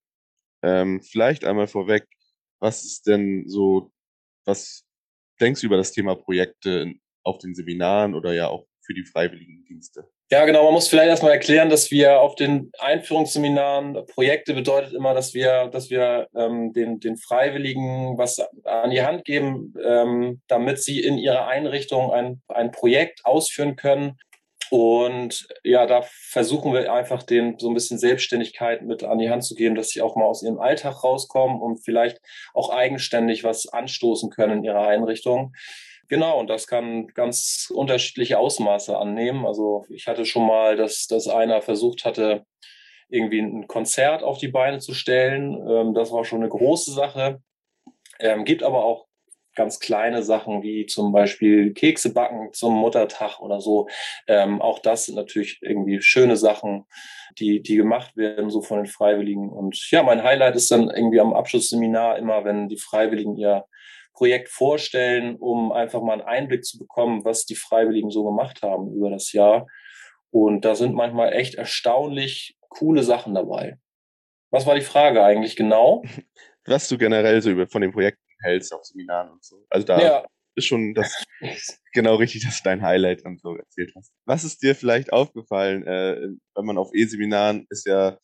Ähm, 0.63 1.03
vielleicht 1.03 1.45
einmal 1.45 1.69
vorweg, 1.69 2.07
was 2.61 2.85
ist 2.85 3.07
denn 3.07 3.45
so, 3.49 3.93
was 4.47 4.85
denkst 5.41 5.63
du 5.63 5.69
über 5.69 5.77
das 5.79 5.93
Thema 5.93 6.17
Projekte 6.17 6.95
auf 7.25 7.39
den 7.39 7.55
Seminaren 7.55 8.15
oder 8.15 8.35
ja 8.35 8.49
auch 8.49 8.67
für 8.85 8.95
die 8.95 9.05
freiwilligen 9.05 9.65
Dienste? 9.67 10.11
Ja, 10.33 10.45
genau. 10.45 10.63
Man 10.65 10.75
muss 10.75 10.87
vielleicht 10.87 11.09
erstmal 11.09 11.33
erklären, 11.33 11.71
dass 11.71 11.91
wir 11.91 12.21
auf 12.21 12.37
den 12.37 12.71
Einführungsseminaren 12.79 14.07
Projekte 14.07 14.55
bedeutet 14.55 14.93
immer, 14.93 15.13
dass 15.13 15.35
wir, 15.35 15.67
dass 15.67 15.91
wir 15.91 16.29
ähm, 16.37 16.73
den, 16.73 17.01
den 17.01 17.17
Freiwilligen 17.17 18.17
was 18.17 18.39
an 18.63 18.91
die 18.91 19.03
Hand 19.03 19.25
geben, 19.25 19.75
ähm, 19.85 20.41
damit 20.47 20.81
sie 20.81 21.01
in 21.01 21.19
ihrer 21.19 21.49
Einrichtung 21.49 22.13
ein, 22.13 22.43
ein 22.47 22.71
Projekt 22.71 23.27
ausführen 23.27 23.75
können. 23.75 24.19
Und 24.71 25.49
ja, 25.65 25.85
da 25.87 26.03
versuchen 26.03 26.73
wir 26.73 26.93
einfach 26.93 27.25
den 27.25 27.59
so 27.59 27.69
ein 27.69 27.75
bisschen 27.75 27.99
Selbstständigkeit 27.99 28.83
mit 28.83 29.03
an 29.03 29.19
die 29.19 29.31
Hand 29.31 29.43
zu 29.43 29.57
geben, 29.57 29.75
dass 29.75 29.89
sie 29.89 30.01
auch 30.01 30.15
mal 30.15 30.27
aus 30.27 30.45
ihrem 30.45 30.61
Alltag 30.61 31.03
rauskommen 31.03 31.61
und 31.61 31.85
vielleicht 31.85 32.21
auch 32.55 32.71
eigenständig 32.71 33.43
was 33.43 33.67
anstoßen 33.67 34.31
können 34.31 34.59
in 34.59 34.65
ihrer 34.65 34.87
Einrichtung. 34.87 35.55
Genau, 36.11 36.41
und 36.41 36.51
das 36.51 36.67
kann 36.67 37.07
ganz 37.07 37.73
unterschiedliche 37.73 38.37
Ausmaße 38.37 38.99
annehmen. 38.99 39.47
Also 39.47 39.87
ich 39.91 40.09
hatte 40.09 40.25
schon 40.25 40.45
mal, 40.45 40.75
dass, 40.75 41.07
dass 41.07 41.29
einer 41.29 41.63
versucht 41.63 42.05
hatte, 42.05 42.45
irgendwie 43.09 43.39
ein 43.39 43.69
Konzert 43.69 44.25
auf 44.25 44.39
die 44.39 44.49
Beine 44.49 44.81
zu 44.81 44.93
stellen. 44.93 45.55
Ähm, 45.55 45.95
das 45.95 46.11
war 46.11 46.25
schon 46.25 46.41
eine 46.41 46.49
große 46.49 46.91
Sache. 46.91 47.41
Ähm, 48.19 48.45
gibt 48.45 48.65
aber 48.65 48.85
auch 48.85 49.07
ganz 49.55 49.79
kleine 49.79 50.25
Sachen 50.25 50.65
wie 50.65 50.87
zum 50.87 51.13
Beispiel 51.13 51.73
Kekse 51.75 52.13
backen 52.13 52.53
zum 52.55 52.75
Muttertag 52.75 53.39
oder 53.41 53.61
so. 53.61 53.89
Ähm, 54.27 54.61
auch 54.61 54.81
das 54.81 55.05
sind 55.05 55.15
natürlich 55.15 55.61
irgendwie 55.63 56.03
schöne 56.03 56.37
Sachen, 56.37 56.87
die, 57.39 57.63
die 57.63 57.77
gemacht 57.77 58.17
werden, 58.17 58.51
so 58.51 58.63
von 58.63 58.79
den 58.79 58.87
Freiwilligen. 58.87 59.49
Und 59.49 59.91
ja, 59.93 60.03
mein 60.03 60.25
Highlight 60.25 60.57
ist 60.57 60.73
dann 60.73 60.91
irgendwie 60.91 61.21
am 61.21 61.35
Abschlussseminar 61.35 62.19
immer, 62.19 62.45
wenn 62.45 62.69
die 62.69 62.79
Freiwilligen 62.79 63.37
ihr 63.37 63.65
Projekt 64.21 64.51
vorstellen, 64.51 65.37
um 65.37 65.73
einfach 65.73 66.03
mal 66.03 66.13
einen 66.13 66.21
Einblick 66.21 66.63
zu 66.63 66.79
bekommen, 66.79 67.25
was 67.25 67.47
die 67.47 67.55
Freiwilligen 67.55 68.11
so 68.11 68.23
gemacht 68.23 68.61
haben 68.61 68.93
über 68.93 69.09
das 69.09 69.33
Jahr. 69.33 69.67
Und 70.29 70.67
da 70.67 70.75
sind 70.75 70.95
manchmal 70.95 71.33
echt 71.33 71.55
erstaunlich 71.55 72.55
coole 72.69 73.03
Sachen 73.03 73.35
dabei. 73.35 73.79
Was 74.51 74.67
war 74.67 74.75
die 74.75 74.83
Frage 74.83 75.25
eigentlich 75.25 75.57
genau? 75.57 76.03
Was 76.67 76.87
du 76.89 76.99
generell 76.99 77.41
so 77.41 77.49
über, 77.51 77.67
von 77.67 77.81
den 77.81 77.93
Projekten 77.93 78.21
hältst 78.43 78.75
auf 78.75 78.85
Seminaren 78.85 79.31
und 79.31 79.43
so. 79.43 79.65
Also 79.71 79.87
da 79.87 79.99
ja. 79.99 80.27
ist 80.55 80.67
schon 80.67 80.93
das 80.93 81.25
genau 81.95 82.17
richtig, 82.17 82.45
dass 82.45 82.59
du 82.59 82.65
dein 82.65 82.83
Highlight 82.83 83.25
und 83.25 83.41
so 83.41 83.57
erzählt 83.57 83.91
hast. 83.97 84.13
Was 84.27 84.45
ist 84.45 84.63
dir 84.63 84.75
vielleicht 84.75 85.15
aufgefallen, 85.15 85.87
äh, 85.87 86.29
wenn 86.55 86.67
man 86.67 86.77
auf 86.77 86.91
E-Seminaren 86.93 87.67
ist 87.71 87.87
ja 87.87 88.19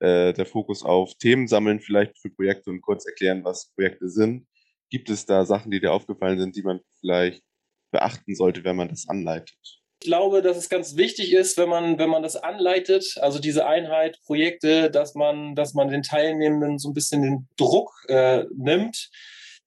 äh, 0.00 0.32
der 0.32 0.46
Fokus 0.46 0.82
auf 0.82 1.14
Themen 1.14 1.46
sammeln, 1.46 1.78
vielleicht 1.78 2.18
für 2.18 2.30
Projekte 2.30 2.70
und 2.70 2.80
kurz 2.80 3.06
erklären, 3.06 3.44
was 3.44 3.70
Projekte 3.76 4.08
sind. 4.08 4.47
Gibt 4.90 5.10
es 5.10 5.26
da 5.26 5.44
Sachen, 5.44 5.70
die 5.70 5.80
dir 5.80 5.92
aufgefallen 5.92 6.38
sind, 6.38 6.56
die 6.56 6.62
man 6.62 6.80
vielleicht 7.00 7.42
beachten 7.90 8.34
sollte, 8.34 8.64
wenn 8.64 8.76
man 8.76 8.88
das 8.88 9.08
anleitet? 9.08 9.56
Ich 10.00 10.06
glaube, 10.06 10.42
dass 10.42 10.56
es 10.56 10.68
ganz 10.68 10.96
wichtig 10.96 11.32
ist, 11.32 11.58
wenn 11.58 11.68
man, 11.68 11.98
wenn 11.98 12.08
man 12.08 12.22
das 12.22 12.36
anleitet, 12.36 13.16
also 13.20 13.40
diese 13.40 13.66
Einheit, 13.66 14.20
Projekte, 14.24 14.90
dass 14.90 15.14
man, 15.14 15.56
dass 15.56 15.74
man 15.74 15.88
den 15.88 16.02
Teilnehmenden 16.02 16.78
so 16.78 16.90
ein 16.90 16.94
bisschen 16.94 17.22
den 17.22 17.48
Druck 17.56 17.90
äh, 18.08 18.44
nimmt, 18.56 19.10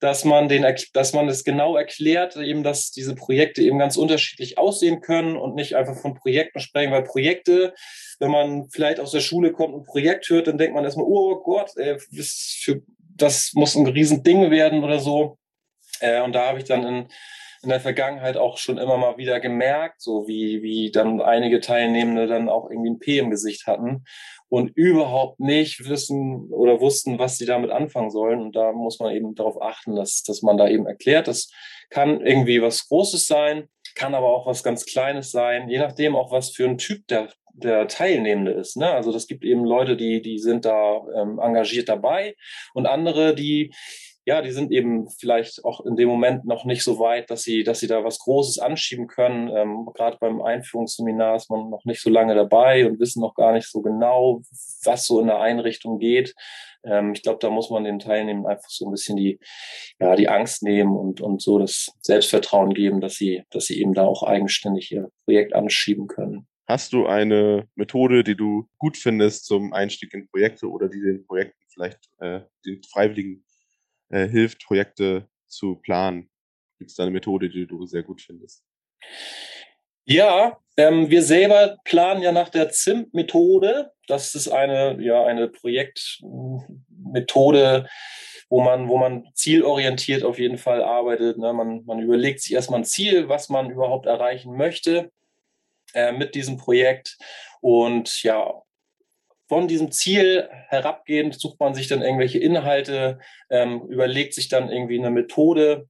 dass 0.02 0.24
man 0.24 0.48
den, 0.48 0.66
dass 0.94 1.12
man 1.12 1.28
es 1.28 1.44
genau 1.44 1.76
erklärt, 1.76 2.36
eben, 2.36 2.64
dass 2.64 2.90
diese 2.90 3.14
Projekte 3.14 3.62
eben 3.62 3.78
ganz 3.78 3.96
unterschiedlich 3.96 4.58
aussehen 4.58 5.00
können 5.00 5.36
und 5.36 5.54
nicht 5.54 5.76
einfach 5.76 5.96
von 5.96 6.14
Projekten 6.14 6.58
sprechen, 6.58 6.92
weil 6.92 7.04
Projekte, 7.04 7.72
wenn 8.18 8.32
man 8.32 8.68
vielleicht 8.70 8.98
aus 8.98 9.12
der 9.12 9.20
Schule 9.20 9.52
kommt 9.52 9.74
und 9.74 9.82
ein 9.82 9.86
Projekt 9.86 10.28
hört, 10.28 10.48
dann 10.48 10.58
denkt 10.58 10.74
man 10.74 10.82
erstmal, 10.82 11.06
oh 11.06 11.40
Gott, 11.44 11.70
ey, 11.76 11.96
das, 12.10 12.58
für, 12.62 12.82
das 13.16 13.52
muss 13.54 13.74
ein 13.74 13.86
Riesending 13.86 14.50
werden 14.50 14.84
oder 14.84 14.98
so. 14.98 15.38
Äh, 16.00 16.22
und 16.22 16.34
da 16.34 16.48
habe 16.48 16.58
ich 16.58 16.64
dann 16.64 16.84
in, 16.84 17.08
in 17.62 17.68
der 17.68 17.80
Vergangenheit 17.80 18.36
auch 18.36 18.58
schon 18.58 18.78
immer 18.78 18.96
mal 18.96 19.16
wieder 19.16 19.40
gemerkt, 19.40 20.00
so 20.00 20.26
wie, 20.26 20.62
wie 20.62 20.90
dann 20.90 21.20
einige 21.20 21.60
Teilnehmende 21.60 22.26
dann 22.26 22.48
auch 22.48 22.70
irgendwie 22.70 22.90
ein 22.90 22.98
P 22.98 23.18
im 23.18 23.30
Gesicht 23.30 23.66
hatten 23.66 24.04
und 24.48 24.76
überhaupt 24.76 25.40
nicht 25.40 25.88
wissen 25.88 26.50
oder 26.50 26.80
wussten, 26.80 27.18
was 27.18 27.38
sie 27.38 27.46
damit 27.46 27.70
anfangen 27.70 28.10
sollen. 28.10 28.42
Und 28.42 28.54
da 28.54 28.72
muss 28.72 28.98
man 28.98 29.14
eben 29.14 29.34
darauf 29.34 29.62
achten, 29.62 29.94
dass, 29.96 30.22
dass 30.24 30.42
man 30.42 30.56
da 30.56 30.68
eben 30.68 30.86
erklärt, 30.86 31.28
das 31.28 31.50
kann 31.88 32.20
irgendwie 32.20 32.60
was 32.60 32.86
Großes 32.88 33.26
sein, 33.26 33.68
kann 33.94 34.14
aber 34.14 34.28
auch 34.28 34.46
was 34.46 34.62
ganz 34.62 34.84
Kleines 34.84 35.30
sein, 35.30 35.68
je 35.68 35.78
nachdem 35.78 36.16
auch, 36.16 36.30
was 36.32 36.50
für 36.50 36.64
ein 36.64 36.78
Typ 36.78 37.06
der, 37.06 37.28
der 37.54 37.88
Teilnehmende 37.88 38.52
ist. 38.52 38.76
Ne? 38.76 38.90
Also 38.90 39.12
das 39.12 39.26
gibt 39.26 39.44
eben 39.44 39.64
Leute, 39.64 39.96
die, 39.96 40.22
die 40.22 40.38
sind 40.38 40.64
da 40.64 41.02
ähm, 41.14 41.38
engagiert 41.38 41.88
dabei 41.88 42.34
und 42.74 42.86
andere, 42.86 43.34
die 43.34 43.72
ja, 44.24 44.40
die 44.40 44.52
sind 44.52 44.70
eben 44.70 45.08
vielleicht 45.10 45.64
auch 45.64 45.84
in 45.84 45.96
dem 45.96 46.08
Moment 46.08 46.44
noch 46.44 46.64
nicht 46.64 46.84
so 46.84 47.00
weit, 47.00 47.28
dass 47.30 47.42
sie, 47.42 47.64
dass 47.64 47.80
sie 47.80 47.88
da 47.88 48.04
was 48.04 48.20
Großes 48.20 48.60
anschieben 48.60 49.08
können. 49.08 49.48
Ähm, 49.48 49.88
Gerade 49.94 50.16
beim 50.20 50.40
Einführungsseminar 50.40 51.36
ist 51.36 51.50
man 51.50 51.70
noch 51.70 51.84
nicht 51.84 52.00
so 52.00 52.08
lange 52.08 52.34
dabei 52.34 52.86
und 52.86 53.00
wissen 53.00 53.20
noch 53.20 53.34
gar 53.34 53.52
nicht 53.52 53.68
so 53.68 53.82
genau, 53.82 54.42
was 54.84 55.06
so 55.06 55.20
in 55.20 55.26
der 55.26 55.40
Einrichtung 55.40 55.98
geht. 55.98 56.34
Ähm, 56.84 57.14
ich 57.14 57.22
glaube, 57.22 57.40
da 57.40 57.50
muss 57.50 57.70
man 57.70 57.82
den 57.82 57.98
Teilnehmern 57.98 58.46
einfach 58.46 58.70
so 58.70 58.86
ein 58.86 58.92
bisschen 58.92 59.16
die, 59.16 59.40
ja, 59.98 60.14
die 60.14 60.28
Angst 60.28 60.62
nehmen 60.62 60.96
und, 60.96 61.20
und 61.20 61.42
so 61.42 61.58
das 61.58 61.92
Selbstvertrauen 62.00 62.74
geben, 62.74 63.00
dass 63.00 63.14
sie, 63.14 63.42
dass 63.50 63.66
sie 63.66 63.80
eben 63.80 63.92
da 63.92 64.04
auch 64.04 64.22
eigenständig 64.22 64.92
ihr 64.92 65.10
Projekt 65.24 65.52
anschieben 65.52 66.06
können. 66.06 66.46
Hast 66.66 66.92
du 66.92 67.06
eine 67.06 67.66
Methode, 67.74 68.22
die 68.22 68.36
du 68.36 68.68
gut 68.78 68.96
findest 68.96 69.46
zum 69.46 69.72
Einstieg 69.72 70.14
in 70.14 70.28
Projekte 70.28 70.70
oder 70.70 70.88
die 70.88 71.00
den 71.00 71.26
Projekten 71.26 71.58
vielleicht 71.68 71.98
äh, 72.20 72.42
den 72.64 72.80
Freiwilligen 72.84 73.44
äh, 74.10 74.28
hilft, 74.28 74.64
Projekte 74.64 75.28
zu 75.48 75.74
planen? 75.76 76.30
Gibt 76.78 76.90
es 76.90 76.96
da 76.96 77.02
eine 77.02 77.12
Methode, 77.12 77.48
die 77.48 77.66
du 77.66 77.84
sehr 77.86 78.04
gut 78.04 78.22
findest? 78.22 78.64
Ja, 80.04 80.58
ähm, 80.76 81.10
wir 81.10 81.22
selber 81.22 81.78
planen 81.84 82.22
ja 82.22 82.32
nach 82.32 82.48
der 82.48 82.70
ZIMP-Methode. 82.70 83.92
Das 84.06 84.34
ist 84.34 84.48
eine, 84.48 85.00
ja, 85.00 85.24
eine 85.24 85.48
Projektmethode, 85.48 87.88
wo 88.48 88.60
man, 88.60 88.88
wo 88.88 88.98
man 88.98 89.26
zielorientiert 89.34 90.22
auf 90.22 90.38
jeden 90.38 90.58
Fall 90.58 90.82
arbeitet. 90.82 91.38
Ne? 91.38 91.52
Man, 91.52 91.84
man 91.84 91.98
überlegt 92.00 92.40
sich 92.40 92.52
erstmal 92.52 92.80
ein 92.80 92.84
Ziel, 92.84 93.28
was 93.28 93.48
man 93.48 93.70
überhaupt 93.70 94.06
erreichen 94.06 94.56
möchte 94.56 95.10
äh, 95.94 96.12
mit 96.12 96.34
diesem 96.34 96.56
Projekt. 96.56 97.18
Und 97.60 98.22
ja, 98.22 98.62
von 99.48 99.68
diesem 99.68 99.92
Ziel 99.92 100.48
herabgehend 100.68 101.38
sucht 101.38 101.60
man 101.60 101.74
sich 101.74 101.88
dann 101.88 102.02
irgendwelche 102.02 102.38
Inhalte, 102.38 103.18
ähm, 103.50 103.82
überlegt 103.88 104.34
sich 104.34 104.48
dann 104.48 104.70
irgendwie 104.70 104.98
eine 104.98 105.10
Methode 105.10 105.88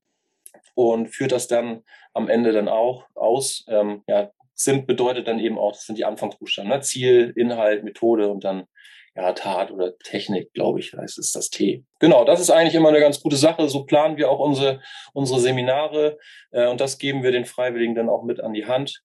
und 0.75 1.09
führt 1.09 1.32
das 1.32 1.49
dann 1.49 1.82
am 2.12 2.28
Ende 2.28 2.52
dann 2.52 2.68
auch 2.68 3.06
aus. 3.14 3.64
Ähm, 3.68 4.02
ja, 4.06 4.30
SIMP 4.54 4.87
bedeutet 4.87 5.28
dann 5.28 5.38
eben 5.38 5.59
auch, 5.59 5.73
das 5.73 5.87
sind 5.87 5.97
die 5.97 6.04
Anfangsbuchstaben, 6.04 6.71
ne? 6.71 6.80
Ziel, 6.80 7.32
Inhalt, 7.37 7.85
Methode 7.85 8.28
und 8.28 8.44
dann 8.44 8.66
ja, 9.14 9.32
Tat 9.32 9.71
oder 9.71 9.97
Technik, 9.99 10.52
glaube 10.54 10.80
ich, 10.80 10.94
heißt 10.94 11.18
es 11.18 11.32
das 11.32 11.50
T. 11.50 11.85
Genau, 11.99 12.25
das 12.25 12.40
ist 12.40 12.50
eigentlich 12.50 12.75
immer 12.75 12.88
eine 12.88 13.00
ganz 13.00 13.21
gute 13.21 13.37
Sache. 13.37 13.68
So 13.68 13.85
planen 13.85 14.16
wir 14.16 14.30
auch 14.30 14.38
unsere, 14.38 14.80
unsere 15.12 15.38
Seminare 15.40 16.18
äh, 16.50 16.66
und 16.66 16.80
das 16.80 16.99
geben 16.99 17.23
wir 17.23 17.30
den 17.30 17.44
Freiwilligen 17.44 17.94
dann 17.94 18.09
auch 18.09 18.23
mit 18.23 18.40
an 18.40 18.54
die 18.54 18.66
Hand. 18.66 19.02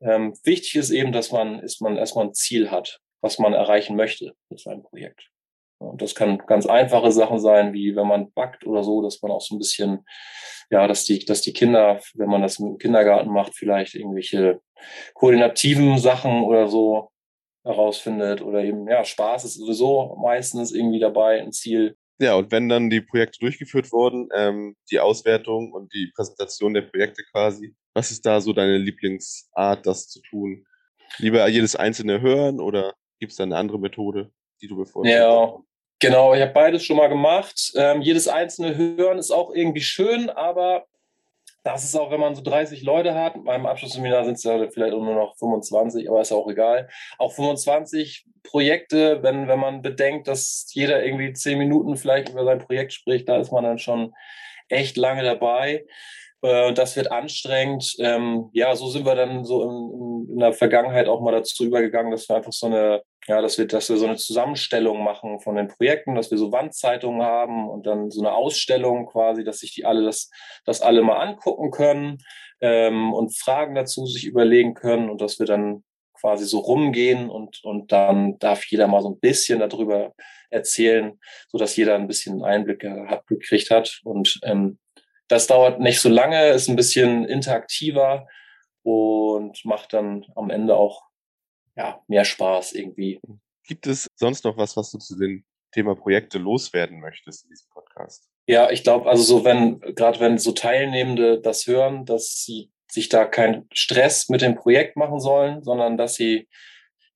Ähm, 0.00 0.34
wichtig 0.44 0.76
ist 0.76 0.90
eben, 0.90 1.12
dass 1.12 1.32
man, 1.32 1.60
ist 1.60 1.80
man 1.80 1.96
erstmal 1.96 2.26
ein 2.26 2.34
Ziel 2.34 2.70
hat 2.70 3.00
was 3.20 3.38
man 3.38 3.52
erreichen 3.52 3.96
möchte 3.96 4.34
mit 4.48 4.60
seinem 4.60 4.82
Projekt. 4.82 5.30
Und 5.80 6.02
das 6.02 6.14
kann 6.14 6.38
ganz 6.38 6.66
einfache 6.66 7.12
Sachen 7.12 7.38
sein, 7.38 7.72
wie 7.72 7.94
wenn 7.94 8.06
man 8.06 8.32
backt 8.32 8.66
oder 8.66 8.82
so, 8.82 9.00
dass 9.00 9.22
man 9.22 9.30
auch 9.30 9.40
so 9.40 9.54
ein 9.54 9.58
bisschen, 9.58 10.04
ja, 10.70 10.88
dass 10.88 11.04
die, 11.04 11.24
dass 11.24 11.40
die 11.40 11.52
Kinder, 11.52 12.00
wenn 12.14 12.28
man 12.28 12.42
das 12.42 12.58
im 12.58 12.78
Kindergarten 12.78 13.30
macht, 13.30 13.54
vielleicht 13.54 13.94
irgendwelche 13.94 14.60
koordinativen 15.14 15.98
Sachen 15.98 16.42
oder 16.42 16.66
so 16.66 17.10
herausfindet 17.64 18.42
oder 18.42 18.64
eben, 18.64 18.88
ja, 18.88 19.04
Spaß 19.04 19.44
ist 19.44 19.54
sowieso 19.54 20.16
meistens 20.20 20.72
irgendwie 20.72 21.00
dabei, 21.00 21.40
ein 21.40 21.52
Ziel. 21.52 21.96
Ja, 22.20 22.34
und 22.34 22.50
wenn 22.50 22.68
dann 22.68 22.90
die 22.90 23.00
Projekte 23.00 23.38
durchgeführt 23.38 23.92
wurden, 23.92 24.28
ähm, 24.34 24.74
die 24.90 24.98
Auswertung 24.98 25.72
und 25.72 25.94
die 25.94 26.10
Präsentation 26.16 26.74
der 26.74 26.82
Projekte 26.82 27.22
quasi, 27.30 27.76
was 27.98 28.10
ist 28.10 28.24
da 28.24 28.40
so 28.40 28.52
deine 28.52 28.78
Lieblingsart, 28.78 29.86
das 29.86 30.08
zu 30.08 30.20
tun? 30.22 30.64
Lieber 31.18 31.46
jedes 31.48 31.76
einzelne 31.76 32.20
hören 32.20 32.60
oder 32.60 32.94
Gibt 33.18 33.32
es 33.32 33.36
da 33.36 33.44
eine 33.44 33.56
andere 33.56 33.78
Methode, 33.78 34.30
die 34.62 34.68
du 34.68 34.76
bevorzugst? 34.76 35.12
Ja, 35.12 35.56
genau. 35.98 36.34
Ich 36.34 36.40
habe 36.40 36.52
beides 36.52 36.84
schon 36.84 36.96
mal 36.96 37.08
gemacht. 37.08 37.72
Ähm, 37.74 38.00
jedes 38.00 38.28
einzelne 38.28 38.76
Hören 38.76 39.18
ist 39.18 39.30
auch 39.30 39.52
irgendwie 39.52 39.80
schön, 39.80 40.30
aber 40.30 40.86
das 41.64 41.84
ist 41.84 41.96
auch, 41.96 42.10
wenn 42.10 42.20
man 42.20 42.36
so 42.36 42.42
30 42.42 42.82
Leute 42.82 43.14
hat. 43.14 43.34
Beim 43.44 43.66
Abschlussseminar 43.66 44.24
sind 44.24 44.34
es 44.34 44.44
ja 44.44 44.56
vielleicht 44.70 44.92
nur 44.92 45.14
noch 45.14 45.36
25, 45.36 46.08
aber 46.08 46.20
ist 46.20 46.32
auch 46.32 46.48
egal. 46.48 46.88
Auch 47.18 47.32
25 47.32 48.26
Projekte, 48.44 49.22
wenn, 49.22 49.48
wenn 49.48 49.58
man 49.58 49.82
bedenkt, 49.82 50.28
dass 50.28 50.70
jeder 50.72 51.04
irgendwie 51.04 51.32
10 51.32 51.58
Minuten 51.58 51.96
vielleicht 51.96 52.28
über 52.28 52.44
sein 52.44 52.60
Projekt 52.60 52.92
spricht, 52.92 53.28
da 53.28 53.38
ist 53.38 53.50
man 53.50 53.64
dann 53.64 53.78
schon 53.78 54.14
echt 54.68 54.96
lange 54.96 55.24
dabei. 55.24 55.84
Äh, 56.42 56.72
das 56.72 56.96
wird 56.96 57.10
anstrengend. 57.10 57.96
Ähm, 57.98 58.50
ja, 58.52 58.74
so 58.76 58.88
sind 58.88 59.04
wir 59.04 59.14
dann 59.14 59.44
so 59.44 59.62
in, 59.62 60.32
in, 60.32 60.38
der 60.38 60.52
Vergangenheit 60.52 61.08
auch 61.08 61.20
mal 61.20 61.32
dazu 61.32 61.64
übergegangen, 61.64 62.12
dass 62.12 62.28
wir 62.28 62.36
einfach 62.36 62.52
so 62.52 62.66
eine, 62.66 63.02
ja, 63.26 63.40
dass 63.42 63.58
wir, 63.58 63.66
dass 63.66 63.88
wir 63.88 63.96
so 63.96 64.06
eine 64.06 64.16
Zusammenstellung 64.16 65.02
machen 65.02 65.40
von 65.40 65.56
den 65.56 65.68
Projekten, 65.68 66.14
dass 66.14 66.30
wir 66.30 66.38
so 66.38 66.52
Wandzeitungen 66.52 67.22
haben 67.22 67.68
und 67.68 67.86
dann 67.86 68.10
so 68.10 68.20
eine 68.20 68.32
Ausstellung 68.32 69.06
quasi, 69.06 69.44
dass 69.44 69.58
sich 69.58 69.74
die 69.74 69.84
alle 69.84 70.04
das, 70.04 70.30
das 70.64 70.80
alle 70.80 71.02
mal 71.02 71.18
angucken 71.18 71.70
können 71.70 72.18
ähm, 72.60 73.12
und 73.12 73.36
Fragen 73.36 73.74
dazu 73.74 74.06
sich 74.06 74.24
überlegen 74.24 74.74
können 74.74 75.10
und 75.10 75.20
dass 75.20 75.38
wir 75.38 75.46
dann 75.46 75.82
quasi 76.20 76.44
so 76.44 76.58
rumgehen 76.58 77.30
und, 77.30 77.62
und 77.64 77.92
dann 77.92 78.38
darf 78.38 78.64
jeder 78.64 78.88
mal 78.88 79.02
so 79.02 79.10
ein 79.10 79.20
bisschen 79.20 79.60
darüber 79.60 80.14
erzählen, 80.50 81.18
so 81.48 81.58
dass 81.58 81.76
jeder 81.76 81.94
ein 81.94 82.08
bisschen 82.08 82.42
Einblick 82.42 82.84
hat, 82.84 83.26
gekriegt 83.26 83.70
hat. 83.70 84.00
Und 84.04 84.40
ähm, 84.42 84.78
das 85.28 85.46
dauert 85.46 85.80
nicht 85.80 86.00
so 86.00 86.08
lange, 86.08 86.48
ist 86.48 86.68
ein 86.68 86.76
bisschen 86.76 87.24
interaktiver 87.24 88.26
und 88.82 89.64
macht 89.64 89.92
dann 89.92 90.24
am 90.34 90.50
Ende 90.50 90.74
auch 90.76 91.02
ja, 91.76 92.02
mehr 92.08 92.24
Spaß 92.24 92.72
irgendwie. 92.72 93.20
Gibt 93.64 93.86
es 93.86 94.08
sonst 94.16 94.44
noch 94.44 94.56
was, 94.56 94.76
was 94.76 94.90
du 94.90 94.98
zu 94.98 95.16
dem 95.16 95.44
Thema 95.72 95.94
Projekte 95.94 96.38
loswerden 96.38 97.00
möchtest 97.00 97.44
in 97.44 97.50
diesem 97.50 97.68
Podcast? 97.70 98.28
Ja, 98.46 98.70
ich 98.70 98.82
glaube, 98.82 99.08
also 99.08 99.22
so 99.22 99.44
wenn, 99.44 99.80
gerade 99.80 100.20
wenn 100.20 100.38
so 100.38 100.52
Teilnehmende 100.52 101.40
das 101.40 101.66
hören, 101.66 102.06
dass 102.06 102.42
sie 102.44 102.72
sich 102.90 103.10
da 103.10 103.26
keinen 103.26 103.68
Stress 103.72 104.30
mit 104.30 104.40
dem 104.40 104.54
Projekt 104.54 104.96
machen 104.96 105.20
sollen, 105.20 105.62
sondern 105.62 105.98
dass 105.98 106.14
sie 106.14 106.48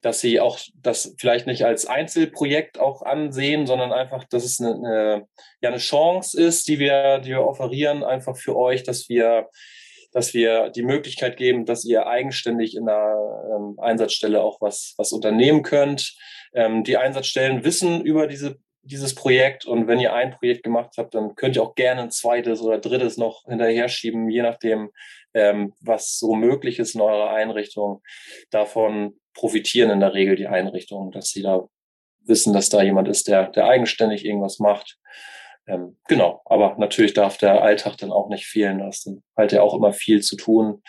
dass 0.03 0.21
sie 0.21 0.41
auch 0.41 0.59
das 0.75 1.15
vielleicht 1.19 1.47
nicht 1.47 1.65
als 1.65 1.87
Einzelprojekt 1.87 2.79
auch 2.79 3.03
ansehen, 3.03 3.67
sondern 3.67 3.93
einfach, 3.93 4.25
dass 4.25 4.45
es 4.45 4.61
eine, 4.61 4.75
eine, 4.75 5.29
ja, 5.63 5.71
eine 5.71 5.79
Chance 5.79 6.41
ist, 6.41 6.69
die 6.69 6.79
wir, 6.79 7.21
die 7.21 7.31
wir 7.31 7.47
offerieren, 7.47 8.03
einfach 8.03 8.37
für 8.37 8.57
euch, 8.57 8.83
dass 8.83 9.09
wir, 9.09 9.49
dass 10.13 10.35
wir 10.35 10.71
die 10.71 10.83
Möglichkeit 10.83 11.37
geben, 11.37 11.65
dass 11.65 11.85
ihr 11.85 12.07
eigenständig 12.07 12.77
in 12.77 12.87
der 12.87 13.17
ähm, 13.55 13.79
Einsatzstelle 13.79 14.43
auch 14.43 14.61
was, 14.61 14.95
was 14.99 15.13
unternehmen 15.13 15.63
könnt. 15.63 16.17
Ähm, 16.53 16.83
die 16.83 16.97
Einsatzstellen 16.97 17.65
wissen 17.65 18.05
über 18.05 18.27
diese 18.27 18.59
dieses 18.83 19.15
Projekt 19.15 19.65
und 19.65 19.87
wenn 19.87 20.01
ihr 20.01 20.13
ein 20.13 20.33
Projekt 20.33 20.65
gemacht 20.65 20.95
habt, 20.99 21.15
dann 21.15 21.35
könnt 21.37 21.57
ihr 21.57 21.63
auch 21.63 21.75
gerne 21.75 22.03
ein 22.03 22.11
zweites 22.11 22.61
oder 22.61 22.79
drittes 22.79 23.17
noch 23.17 23.45
hinterher 23.47 23.89
schieben, 23.89 24.29
je 24.29 24.43
nachdem, 24.43 24.91
ähm, 25.35 25.73
was 25.81 26.19
so 26.19 26.35
möglich 26.35 26.79
ist 26.79 26.95
in 26.95 27.01
eurer 27.01 27.31
Einrichtung. 27.31 28.03
Davon 28.51 29.15
profitieren 29.35 29.91
in 29.91 30.01
der 30.01 30.15
Regel 30.15 30.37
die 30.37 30.49
Einrichtungen, 30.49 31.13
dass 31.13 31.29
sie 31.29 31.43
da 31.43 31.69
wissen, 32.25 32.53
dass 32.53 32.69
da 32.69 32.83
jemand 32.83 33.09
ist, 33.09 33.29
der, 33.29 33.49
der 33.49 33.67
eigenständig 33.67 34.25
irgendwas 34.25 34.59
macht. 34.59 34.99
Ähm, 35.67 35.97
genau, 36.09 36.43
aber 36.45 36.77
natürlich 36.79 37.15
darf 37.15 37.39
der 37.39 37.63
Alltag 37.63 37.97
dann 37.99 38.11
auch 38.11 38.29
nicht 38.29 38.47
fehlen. 38.47 38.81
Da 38.81 38.89
ist 38.89 39.07
dann 39.07 39.23
halt 39.37 39.53
ja 39.53 39.63
auch 39.63 39.75
immer 39.75 39.93
viel 39.93 40.23
zu 40.23 40.37
tun. 40.37 40.83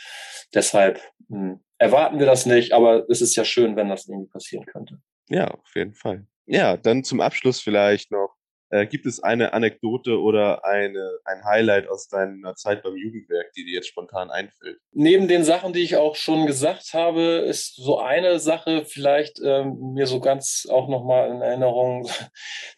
Deshalb 0.54 1.00
mh, 1.28 1.38
hm, 1.38 1.64
erwarten 1.78 2.20
wir 2.20 2.26
das 2.26 2.46
nicht, 2.46 2.74
aber 2.74 3.08
es 3.10 3.22
ist 3.22 3.36
ja 3.36 3.46
schön, 3.46 3.76
wenn 3.76 3.90
das 3.90 4.08
irgendwie 4.08 4.30
passieren 4.30 4.66
könnte. 4.66 4.98
Ja, 5.30 5.48
auf 5.52 5.76
jeden 5.76 5.94
Fall. 5.94 6.26
Ja, 6.46 6.78
dann 6.78 7.04
zum 7.04 7.22
Abschluss 7.22 7.60
vielleicht 7.60 8.12
noch 8.12 8.36
äh, 8.74 8.88
gibt 8.88 9.06
es 9.06 9.22
eine 9.22 9.54
Anekdote 9.54 10.20
oder 10.20 10.66
eine, 10.66 11.20
ein 11.26 11.46
Highlight 11.46 11.88
aus 11.88 12.08
deiner 12.08 12.56
Zeit 12.56 12.82
beim 12.82 12.96
Jugendwerk, 12.98 13.54
die 13.54 13.66
dir 13.66 13.76
jetzt 13.76 13.88
spontan 13.88 14.32
einfällt? 14.32 14.80
Neben 14.92 15.28
den 15.28 15.44
Sachen, 15.44 15.74
die 15.74 15.82
ich 15.82 15.96
auch 15.96 16.16
schon 16.16 16.48
gesagt 16.48 16.94
habe, 16.94 17.46
ist 17.48 17.76
so 17.76 18.00
eine 18.00 18.40
Sache 18.40 18.84
vielleicht 18.86 19.40
ähm, 19.46 19.94
mir 19.94 20.08
so 20.08 20.20
ganz 20.20 20.66
auch 20.68 20.90
nochmal 20.90 21.30
in 21.30 21.42
Erinnerung. 21.42 22.10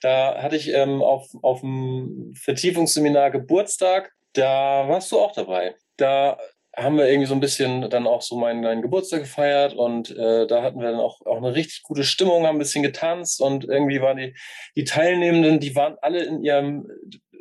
Da 0.01 0.41
hatte 0.41 0.57
ich 0.57 0.69
ähm, 0.69 1.01
auf, 1.01 1.27
auf 1.41 1.61
dem 1.61 2.33
Vertiefungsseminar 2.35 3.31
Geburtstag, 3.31 4.11
da 4.33 4.87
warst 4.87 5.11
du 5.11 5.19
auch 5.19 5.31
dabei. 5.31 5.75
Da 5.97 6.37
haben 6.77 6.97
wir 6.97 7.07
irgendwie 7.07 7.27
so 7.27 7.33
ein 7.33 7.39
bisschen 7.39 7.89
dann 7.89 8.07
auch 8.07 8.21
so 8.21 8.37
meinen, 8.37 8.61
meinen 8.61 8.81
Geburtstag 8.81 9.21
gefeiert 9.21 9.73
und 9.73 10.11
äh, 10.11 10.45
da 10.47 10.61
hatten 10.61 10.79
wir 10.79 10.91
dann 10.91 10.99
auch, 10.99 11.21
auch 11.25 11.37
eine 11.37 11.55
richtig 11.55 11.83
gute 11.83 12.03
Stimmung, 12.03 12.45
haben 12.45 12.57
ein 12.57 12.59
bisschen 12.59 12.83
getanzt 12.83 13.41
und 13.41 13.65
irgendwie 13.65 14.01
waren 14.01 14.17
die, 14.17 14.35
die 14.75 14.83
Teilnehmenden, 14.83 15.59
die 15.59 15.75
waren 15.75 15.97
alle 16.01 16.23
in 16.23 16.43
ihrem 16.43 16.87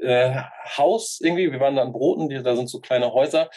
äh, 0.00 0.35
Haus 0.76 1.21
irgendwie, 1.23 1.50
wir 1.50 1.61
waren 1.61 1.76
da 1.76 1.83
an 1.83 1.93
Broten, 1.93 2.29
die, 2.29 2.43
da 2.43 2.55
sind 2.55 2.69
so 2.69 2.81
kleine 2.81 3.12
Häuser, 3.12 3.50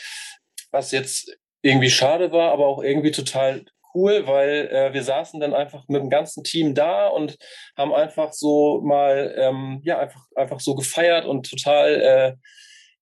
was 0.72 0.92
jetzt 0.92 1.38
irgendwie 1.62 1.90
schade 1.90 2.32
war, 2.32 2.52
aber 2.52 2.68
auch 2.68 2.82
irgendwie 2.82 3.12
total 3.12 3.66
cool, 3.94 4.28
weil 4.28 4.70
äh, 4.72 4.94
wir 4.94 5.04
saßen 5.04 5.40
dann 5.40 5.54
einfach 5.54 5.88
mit 5.88 6.02
dem 6.02 6.10
ganzen 6.10 6.44
Team 6.44 6.76
da 6.76 7.08
und 7.08 7.38
haben 7.76 7.94
einfach 7.94 8.34
so 8.34 8.82
mal, 8.82 9.36
ähm, 9.38 9.82
ja, 9.84 10.00
einfach, 10.00 10.22
einfach 10.36 10.60
so 10.60 10.76
gefeiert 10.76 11.26
und 11.26 11.50
total 11.50 12.02
äh, 12.02 12.36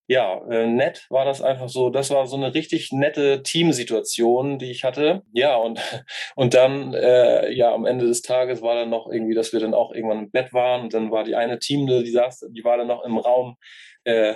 ja, 0.07 0.39
äh, 0.49 0.67
nett 0.67 1.07
war 1.09 1.25
das 1.25 1.41
einfach 1.41 1.69
so. 1.69 1.89
Das 1.89 2.11
war 2.11 2.27
so 2.27 2.35
eine 2.35 2.53
richtig 2.53 2.91
nette 2.91 3.41
Teamsituation, 3.41 4.59
die 4.59 4.69
ich 4.69 4.83
hatte. 4.83 5.23
Ja, 5.33 5.55
und, 5.55 5.79
und 6.35 6.53
dann, 6.53 6.93
äh, 6.93 7.51
ja, 7.51 7.73
am 7.73 7.85
Ende 7.85 8.05
des 8.05 8.21
Tages 8.21 8.61
war 8.61 8.75
dann 8.75 8.89
noch 8.89 9.07
irgendwie, 9.11 9.33
dass 9.33 9.53
wir 9.53 9.59
dann 9.59 9.73
auch 9.73 9.93
irgendwann 9.93 10.19
im 10.25 10.31
Bett 10.31 10.53
waren 10.53 10.81
und 10.81 10.93
dann 10.93 11.11
war 11.11 11.23
die 11.23 11.35
eine 11.35 11.59
Teamle, 11.59 12.03
die 12.03 12.11
saß, 12.11 12.47
die 12.51 12.63
war 12.63 12.77
dann 12.77 12.87
noch 12.87 13.03
im 13.03 13.17
Raum 13.17 13.57
äh, 14.05 14.35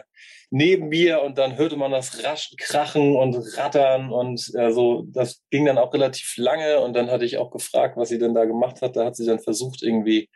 neben 0.51 0.89
mir 0.89 1.21
und 1.21 1.37
dann 1.37 1.57
hörte 1.57 1.77
man 1.77 1.91
das 1.91 2.23
raschen 2.23 2.57
Krachen 2.57 3.15
und 3.15 3.35
Rattern 3.57 4.11
und 4.11 4.51
äh, 4.55 4.71
so. 4.71 5.05
Das 5.07 5.43
ging 5.51 5.65
dann 5.65 5.77
auch 5.77 5.93
relativ 5.93 6.35
lange 6.37 6.79
und 6.79 6.93
dann 6.95 7.09
hatte 7.09 7.25
ich 7.25 7.37
auch 7.37 7.51
gefragt, 7.51 7.97
was 7.97 8.09
sie 8.09 8.17
denn 8.17 8.33
da 8.33 8.45
gemacht 8.45 8.81
hat. 8.81 8.95
Da 8.95 9.05
hat 9.05 9.15
sie 9.15 9.25
dann 9.25 9.39
versucht, 9.39 9.83
irgendwie 9.83 10.29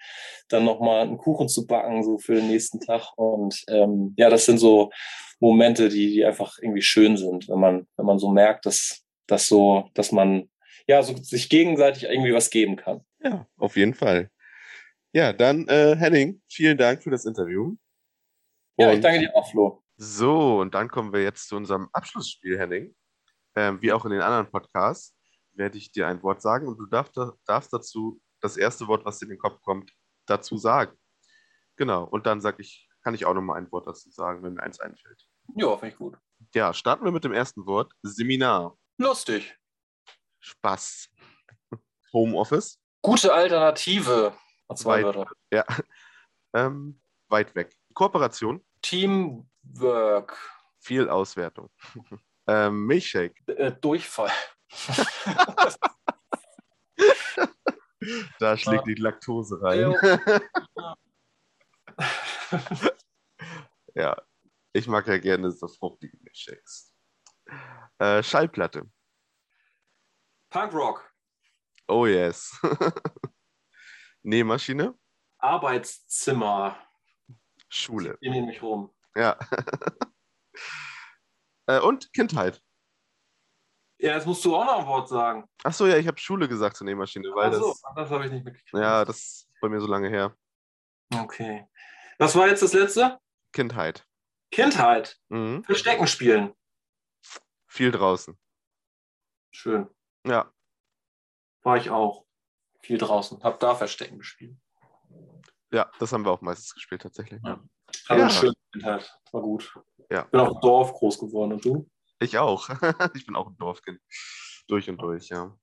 dann 0.50 0.66
nochmal 0.66 1.02
einen 1.02 1.18
Kuchen 1.18 1.50
zu 1.50 1.66
backen, 1.66 2.04
so 2.04 2.18
für 2.18 2.36
den 2.36 2.48
nächsten 2.48 2.80
Tag. 2.80 3.12
Und 3.18 3.63
ähm, 3.68 4.13
ja, 4.18 4.30
das 4.30 4.46
sind 4.46 4.60
so 4.60 4.92
Momente, 5.40 5.90
die, 5.90 6.12
die 6.12 6.25
einfach 6.25 6.58
irgendwie 6.62 6.84
schön 6.84 7.18
sind, 7.18 7.50
wenn 7.50 7.60
man, 7.60 7.88
wenn 7.98 8.06
man 8.06 8.20
so 8.20 8.30
merkt, 8.30 8.66
dass, 8.66 9.04
dass 9.28 9.48
so, 9.48 9.90
dass 9.94 10.12
man 10.12 10.50
ja 10.88 11.02
so 11.02 11.16
sich 11.18 11.50
gegenseitig 11.50 12.04
irgendwie 12.04 12.34
was 12.34 12.50
geben 12.50 12.75
kann. 12.75 13.02
Ja, 13.24 13.48
auf 13.58 13.75
jeden 13.75 13.94
Fall. 13.94 14.30
Ja, 15.12 15.34
dann 15.34 15.68
äh, 15.68 15.96
Henning, 15.96 16.42
vielen 16.50 16.78
Dank 16.78 17.04
für 17.04 17.12
das 17.12 17.25
Interview. 17.25 17.75
Ja, 18.77 18.89
und 18.89 18.96
ich 18.96 19.01
danke 19.01 19.20
dir 19.20 19.36
auch, 19.36 19.50
Flo. 19.50 19.84
So, 19.98 20.60
und 20.60 20.74
dann 20.74 20.89
kommen 20.89 21.13
wir 21.13 21.22
jetzt 21.22 21.48
zu 21.48 21.56
unserem 21.56 21.89
Abschlussspiel, 21.94 22.58
Henning. 22.58 22.96
Ähm, 23.56 23.82
wie 23.82 23.92
auch 23.94 24.06
in 24.06 24.12
den 24.12 24.22
anderen 24.22 24.50
Podcasts 24.50 25.15
werde 25.53 25.77
ich 25.77 25.92
dir 25.92 26.08
ein 26.08 26.24
Wort 26.24 26.42
sagen 26.42 26.68
und 26.68 26.77
du 26.77 26.88
darfst, 26.88 27.15
darfst 27.46 27.72
dazu 27.72 28.20
das 28.42 28.58
erste 28.58 28.88
Wort, 28.88 29.06
was 29.06 29.20
dir 29.20 29.25
in 29.25 29.32
den 29.32 29.39
Kopf 29.39 29.62
kommt, 29.62 29.92
dazu 30.25 30.58
sagen. 30.58 30.98
Genau, 31.77 32.03
und 32.06 32.25
dann 32.25 32.42
sag 32.42 32.60
ich, 32.60 32.89
kann 33.03 33.13
ich 33.13 33.25
auch 33.25 33.34
noch 33.34 33.42
mal 33.42 33.56
ein 33.56 33.72
Wort 33.72 33.88
dazu 33.88 34.10
sagen, 34.10 34.44
wenn 34.44 34.56
mir 34.56 34.63
eins 34.63 34.80
einfällt. 34.80 35.27
Ja, 35.56 35.77
finde 35.77 35.93
ich 35.93 35.98
gut. 35.98 36.17
Ja, 36.54 36.74
starten 36.74 37.06
wir 37.06 37.12
mit 37.12 37.24
dem 37.24 37.34
ersten 37.34 37.65
Wort. 37.65 37.91
Seminar. 38.02 38.78
Lustig. 38.98 39.56
Spaß. 40.39 41.10
Homeoffice. 42.13 42.80
Gute 43.02 43.34
Alternative. 43.34 44.34
Zwei 44.76 45.04
Wörter. 45.04 45.30
Ja. 45.52 45.65
Ähm, 46.56 47.02
weit 47.30 47.56
weg. 47.56 47.76
Kooperation. 47.93 48.63
Teamwork. 48.82 50.38
Viel 50.79 51.10
Auswertung. 51.10 51.69
ähm, 52.47 52.86
Milchshake. 52.86 53.36
Äh, 53.47 53.73
Durchfall. 53.73 54.32
da 58.39 58.58
schlägt 58.58 58.88
die 58.88 58.95
Laktose 58.95 59.62
rein. 59.62 59.93
ja, 63.95 64.15
ich 64.73 64.88
mag 64.88 65.08
ja 65.08 65.17
gerne 65.17 65.51
so 65.51 65.67
fruchtige 65.67 66.17
Milchshakes. 66.21 66.93
Äh, 67.99 68.23
Schallplatte. 68.23 68.89
Punkrock. 70.49 71.13
Oh 71.88 72.06
yes. 72.06 72.60
Nähmaschine. 74.23 74.97
Arbeitszimmer. 75.38 76.77
Schule. 77.74 78.18
Ich 78.22 78.30
nehme 78.30 78.48
mich 78.48 78.62
rum. 78.62 78.94
Ja. 79.16 79.38
äh, 81.68 81.80
und 81.80 82.12
Kindheit. 82.14 82.62
Ja, 84.00 84.16
jetzt 84.16 84.28
musst 84.28 84.44
du 84.44 84.56
auch 84.56 84.66
noch 84.66 84.80
ein 84.80 84.88
Wort 84.88 85.08
sagen. 85.08 85.48
Ach 85.64 85.74
so, 85.74 85.88
ja, 85.88 85.98
ich 85.98 86.08
habe 86.08 86.20
Schule 86.20 86.48
gesagt 86.48 86.76
zur 86.76 86.86
Nähmaschine, 86.86 87.30
weil 87.34 87.50
Ach 87.50 87.54
so, 87.54 87.70
das. 87.70 87.82
das 87.96 88.10
habe 88.10 88.26
ich 88.26 88.32
nicht 88.32 88.44
mitgekriegt. 88.44 88.74
Ja, 88.74 89.06
das 89.06 89.18
ist 89.18 89.50
bei 89.62 89.70
mir 89.70 89.80
so 89.80 89.88
lange 89.88 90.10
her. 90.10 90.36
Okay. 91.16 91.68
Was 92.18 92.36
war 92.36 92.48
jetzt 92.48 92.62
das 92.62 92.74
letzte? 92.74 93.20
Kindheit. 93.54 94.06
Kindheit. 94.52 95.18
Mhm. 95.30 95.64
Verstecken 95.64 96.08
spielen. 96.08 96.54
Viel 97.68 97.92
draußen. 97.92 98.38
Schön. 99.52 99.90
Ja. 100.26 100.52
War 101.64 101.78
ich 101.78 101.90
auch. 101.90 102.26
Viel 102.82 102.98
draußen. 102.98 103.42
Hab 103.42 103.60
da 103.60 103.74
Verstecken 103.74 104.18
gespielt. 104.18 104.58
Ja, 105.74 105.90
das 105.98 106.14
haben 106.14 106.24
wir 106.24 106.32
auch 106.32 106.42
meistens 106.42 106.72
gespielt 106.76 107.02
tatsächlich. 107.02 107.42
Ja. 107.44 107.60
Hatte 108.08 108.22
ja. 108.22 108.30
schöne 108.30 108.54
Kindheit. 108.72 109.12
War 109.32 109.42
gut. 109.42 109.74
Ja. 110.12 110.24
Bin 110.26 110.40
auf 110.40 110.50
dem 110.50 110.62
Dorf 110.62 110.94
groß 110.94 111.20
geworden 111.20 111.54
und 111.54 111.66
du? 111.66 111.90
Ich 112.20 112.38
auch. 112.38 112.70
ich 113.16 113.26
bin 113.26 113.36
auch 113.36 113.48
ein 113.48 113.58
Dorfkind. 113.58 114.00
Durch 114.68 114.88
und 114.88 115.02
durch, 115.02 115.30
ja. 115.30 115.58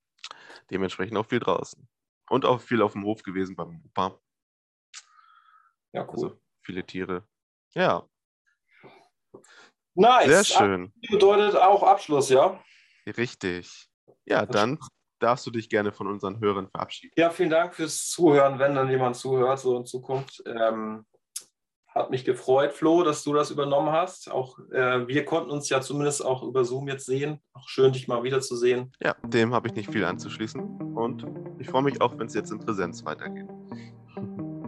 Dementsprechend 0.69 1.17
auch 1.17 1.27
viel 1.27 1.39
draußen. 1.39 1.89
Und 2.29 2.45
auch 2.45 2.61
viel 2.61 2.83
auf 2.83 2.93
dem 2.93 3.05
Hof 3.05 3.23
gewesen 3.23 3.55
beim 3.55 3.81
Opa. 3.85 4.21
Ja, 5.93 6.03
cool. 6.03 6.11
Also 6.11 6.41
viele 6.63 6.85
Tiere. 6.85 7.25
Ja. 7.75 8.05
Nice. 9.95 10.27
Sehr 10.27 10.45
schön. 10.45 10.93
Das 11.03 11.11
bedeutet 11.13 11.55
auch 11.55 11.85
Abschluss, 11.85 12.31
ja? 12.31 12.61
Richtig. 13.07 13.89
Ja, 14.25 14.45
dann 14.45 14.79
darfst 15.21 15.47
du 15.47 15.51
dich 15.51 15.69
gerne 15.69 15.93
von 15.93 16.07
unseren 16.07 16.41
Hörern 16.41 16.69
verabschieden. 16.69 17.13
Ja, 17.17 17.31
vielen 17.31 17.51
Dank 17.51 17.75
fürs 17.75 18.09
Zuhören, 18.09 18.59
wenn 18.59 18.75
dann 18.75 18.91
jemand 18.91 19.17
zuhört, 19.17 19.61
so 19.61 19.77
in 19.77 19.87
Zukunft. 19.87 20.43
Ähm, 20.47 21.05
hat 21.95 22.11
mich 22.11 22.25
gefreut, 22.25 22.73
Flo, 22.73 23.03
dass 23.03 23.25
du 23.25 23.33
das 23.33 23.51
übernommen 23.51 23.91
hast. 23.91 24.31
Auch 24.31 24.59
äh, 24.71 25.07
wir 25.09 25.25
konnten 25.25 25.51
uns 25.51 25.69
ja 25.69 25.81
zumindest 25.81 26.25
auch 26.25 26.43
über 26.43 26.65
Zoom 26.65 26.89
jetzt 26.89 27.07
sehen. 27.07 27.41
Auch 27.53 27.69
schön, 27.69 27.93
dich 27.93 28.07
mal 28.07 28.23
wiederzusehen. 28.23 28.93
Ja, 29.03 29.17
dem 29.25 29.53
habe 29.53 29.69
ich 29.69 29.75
nicht 29.75 29.91
viel 29.91 30.05
anzuschließen. 30.05 30.95
Und 30.95 31.27
ich 31.59 31.69
freue 31.69 31.83
mich 31.83 32.01
auch, 32.01 32.17
wenn 32.17 32.27
es 32.27 32.35
jetzt 32.35 32.53
in 32.53 32.61
Präsenz 32.61 33.05
weitergeht. 33.05 33.49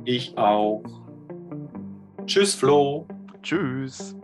Ich 0.05 0.37
auch. 0.37 0.83
Tschüss, 2.27 2.55
Flo. 2.55 3.07
Tschüss. 3.43 4.17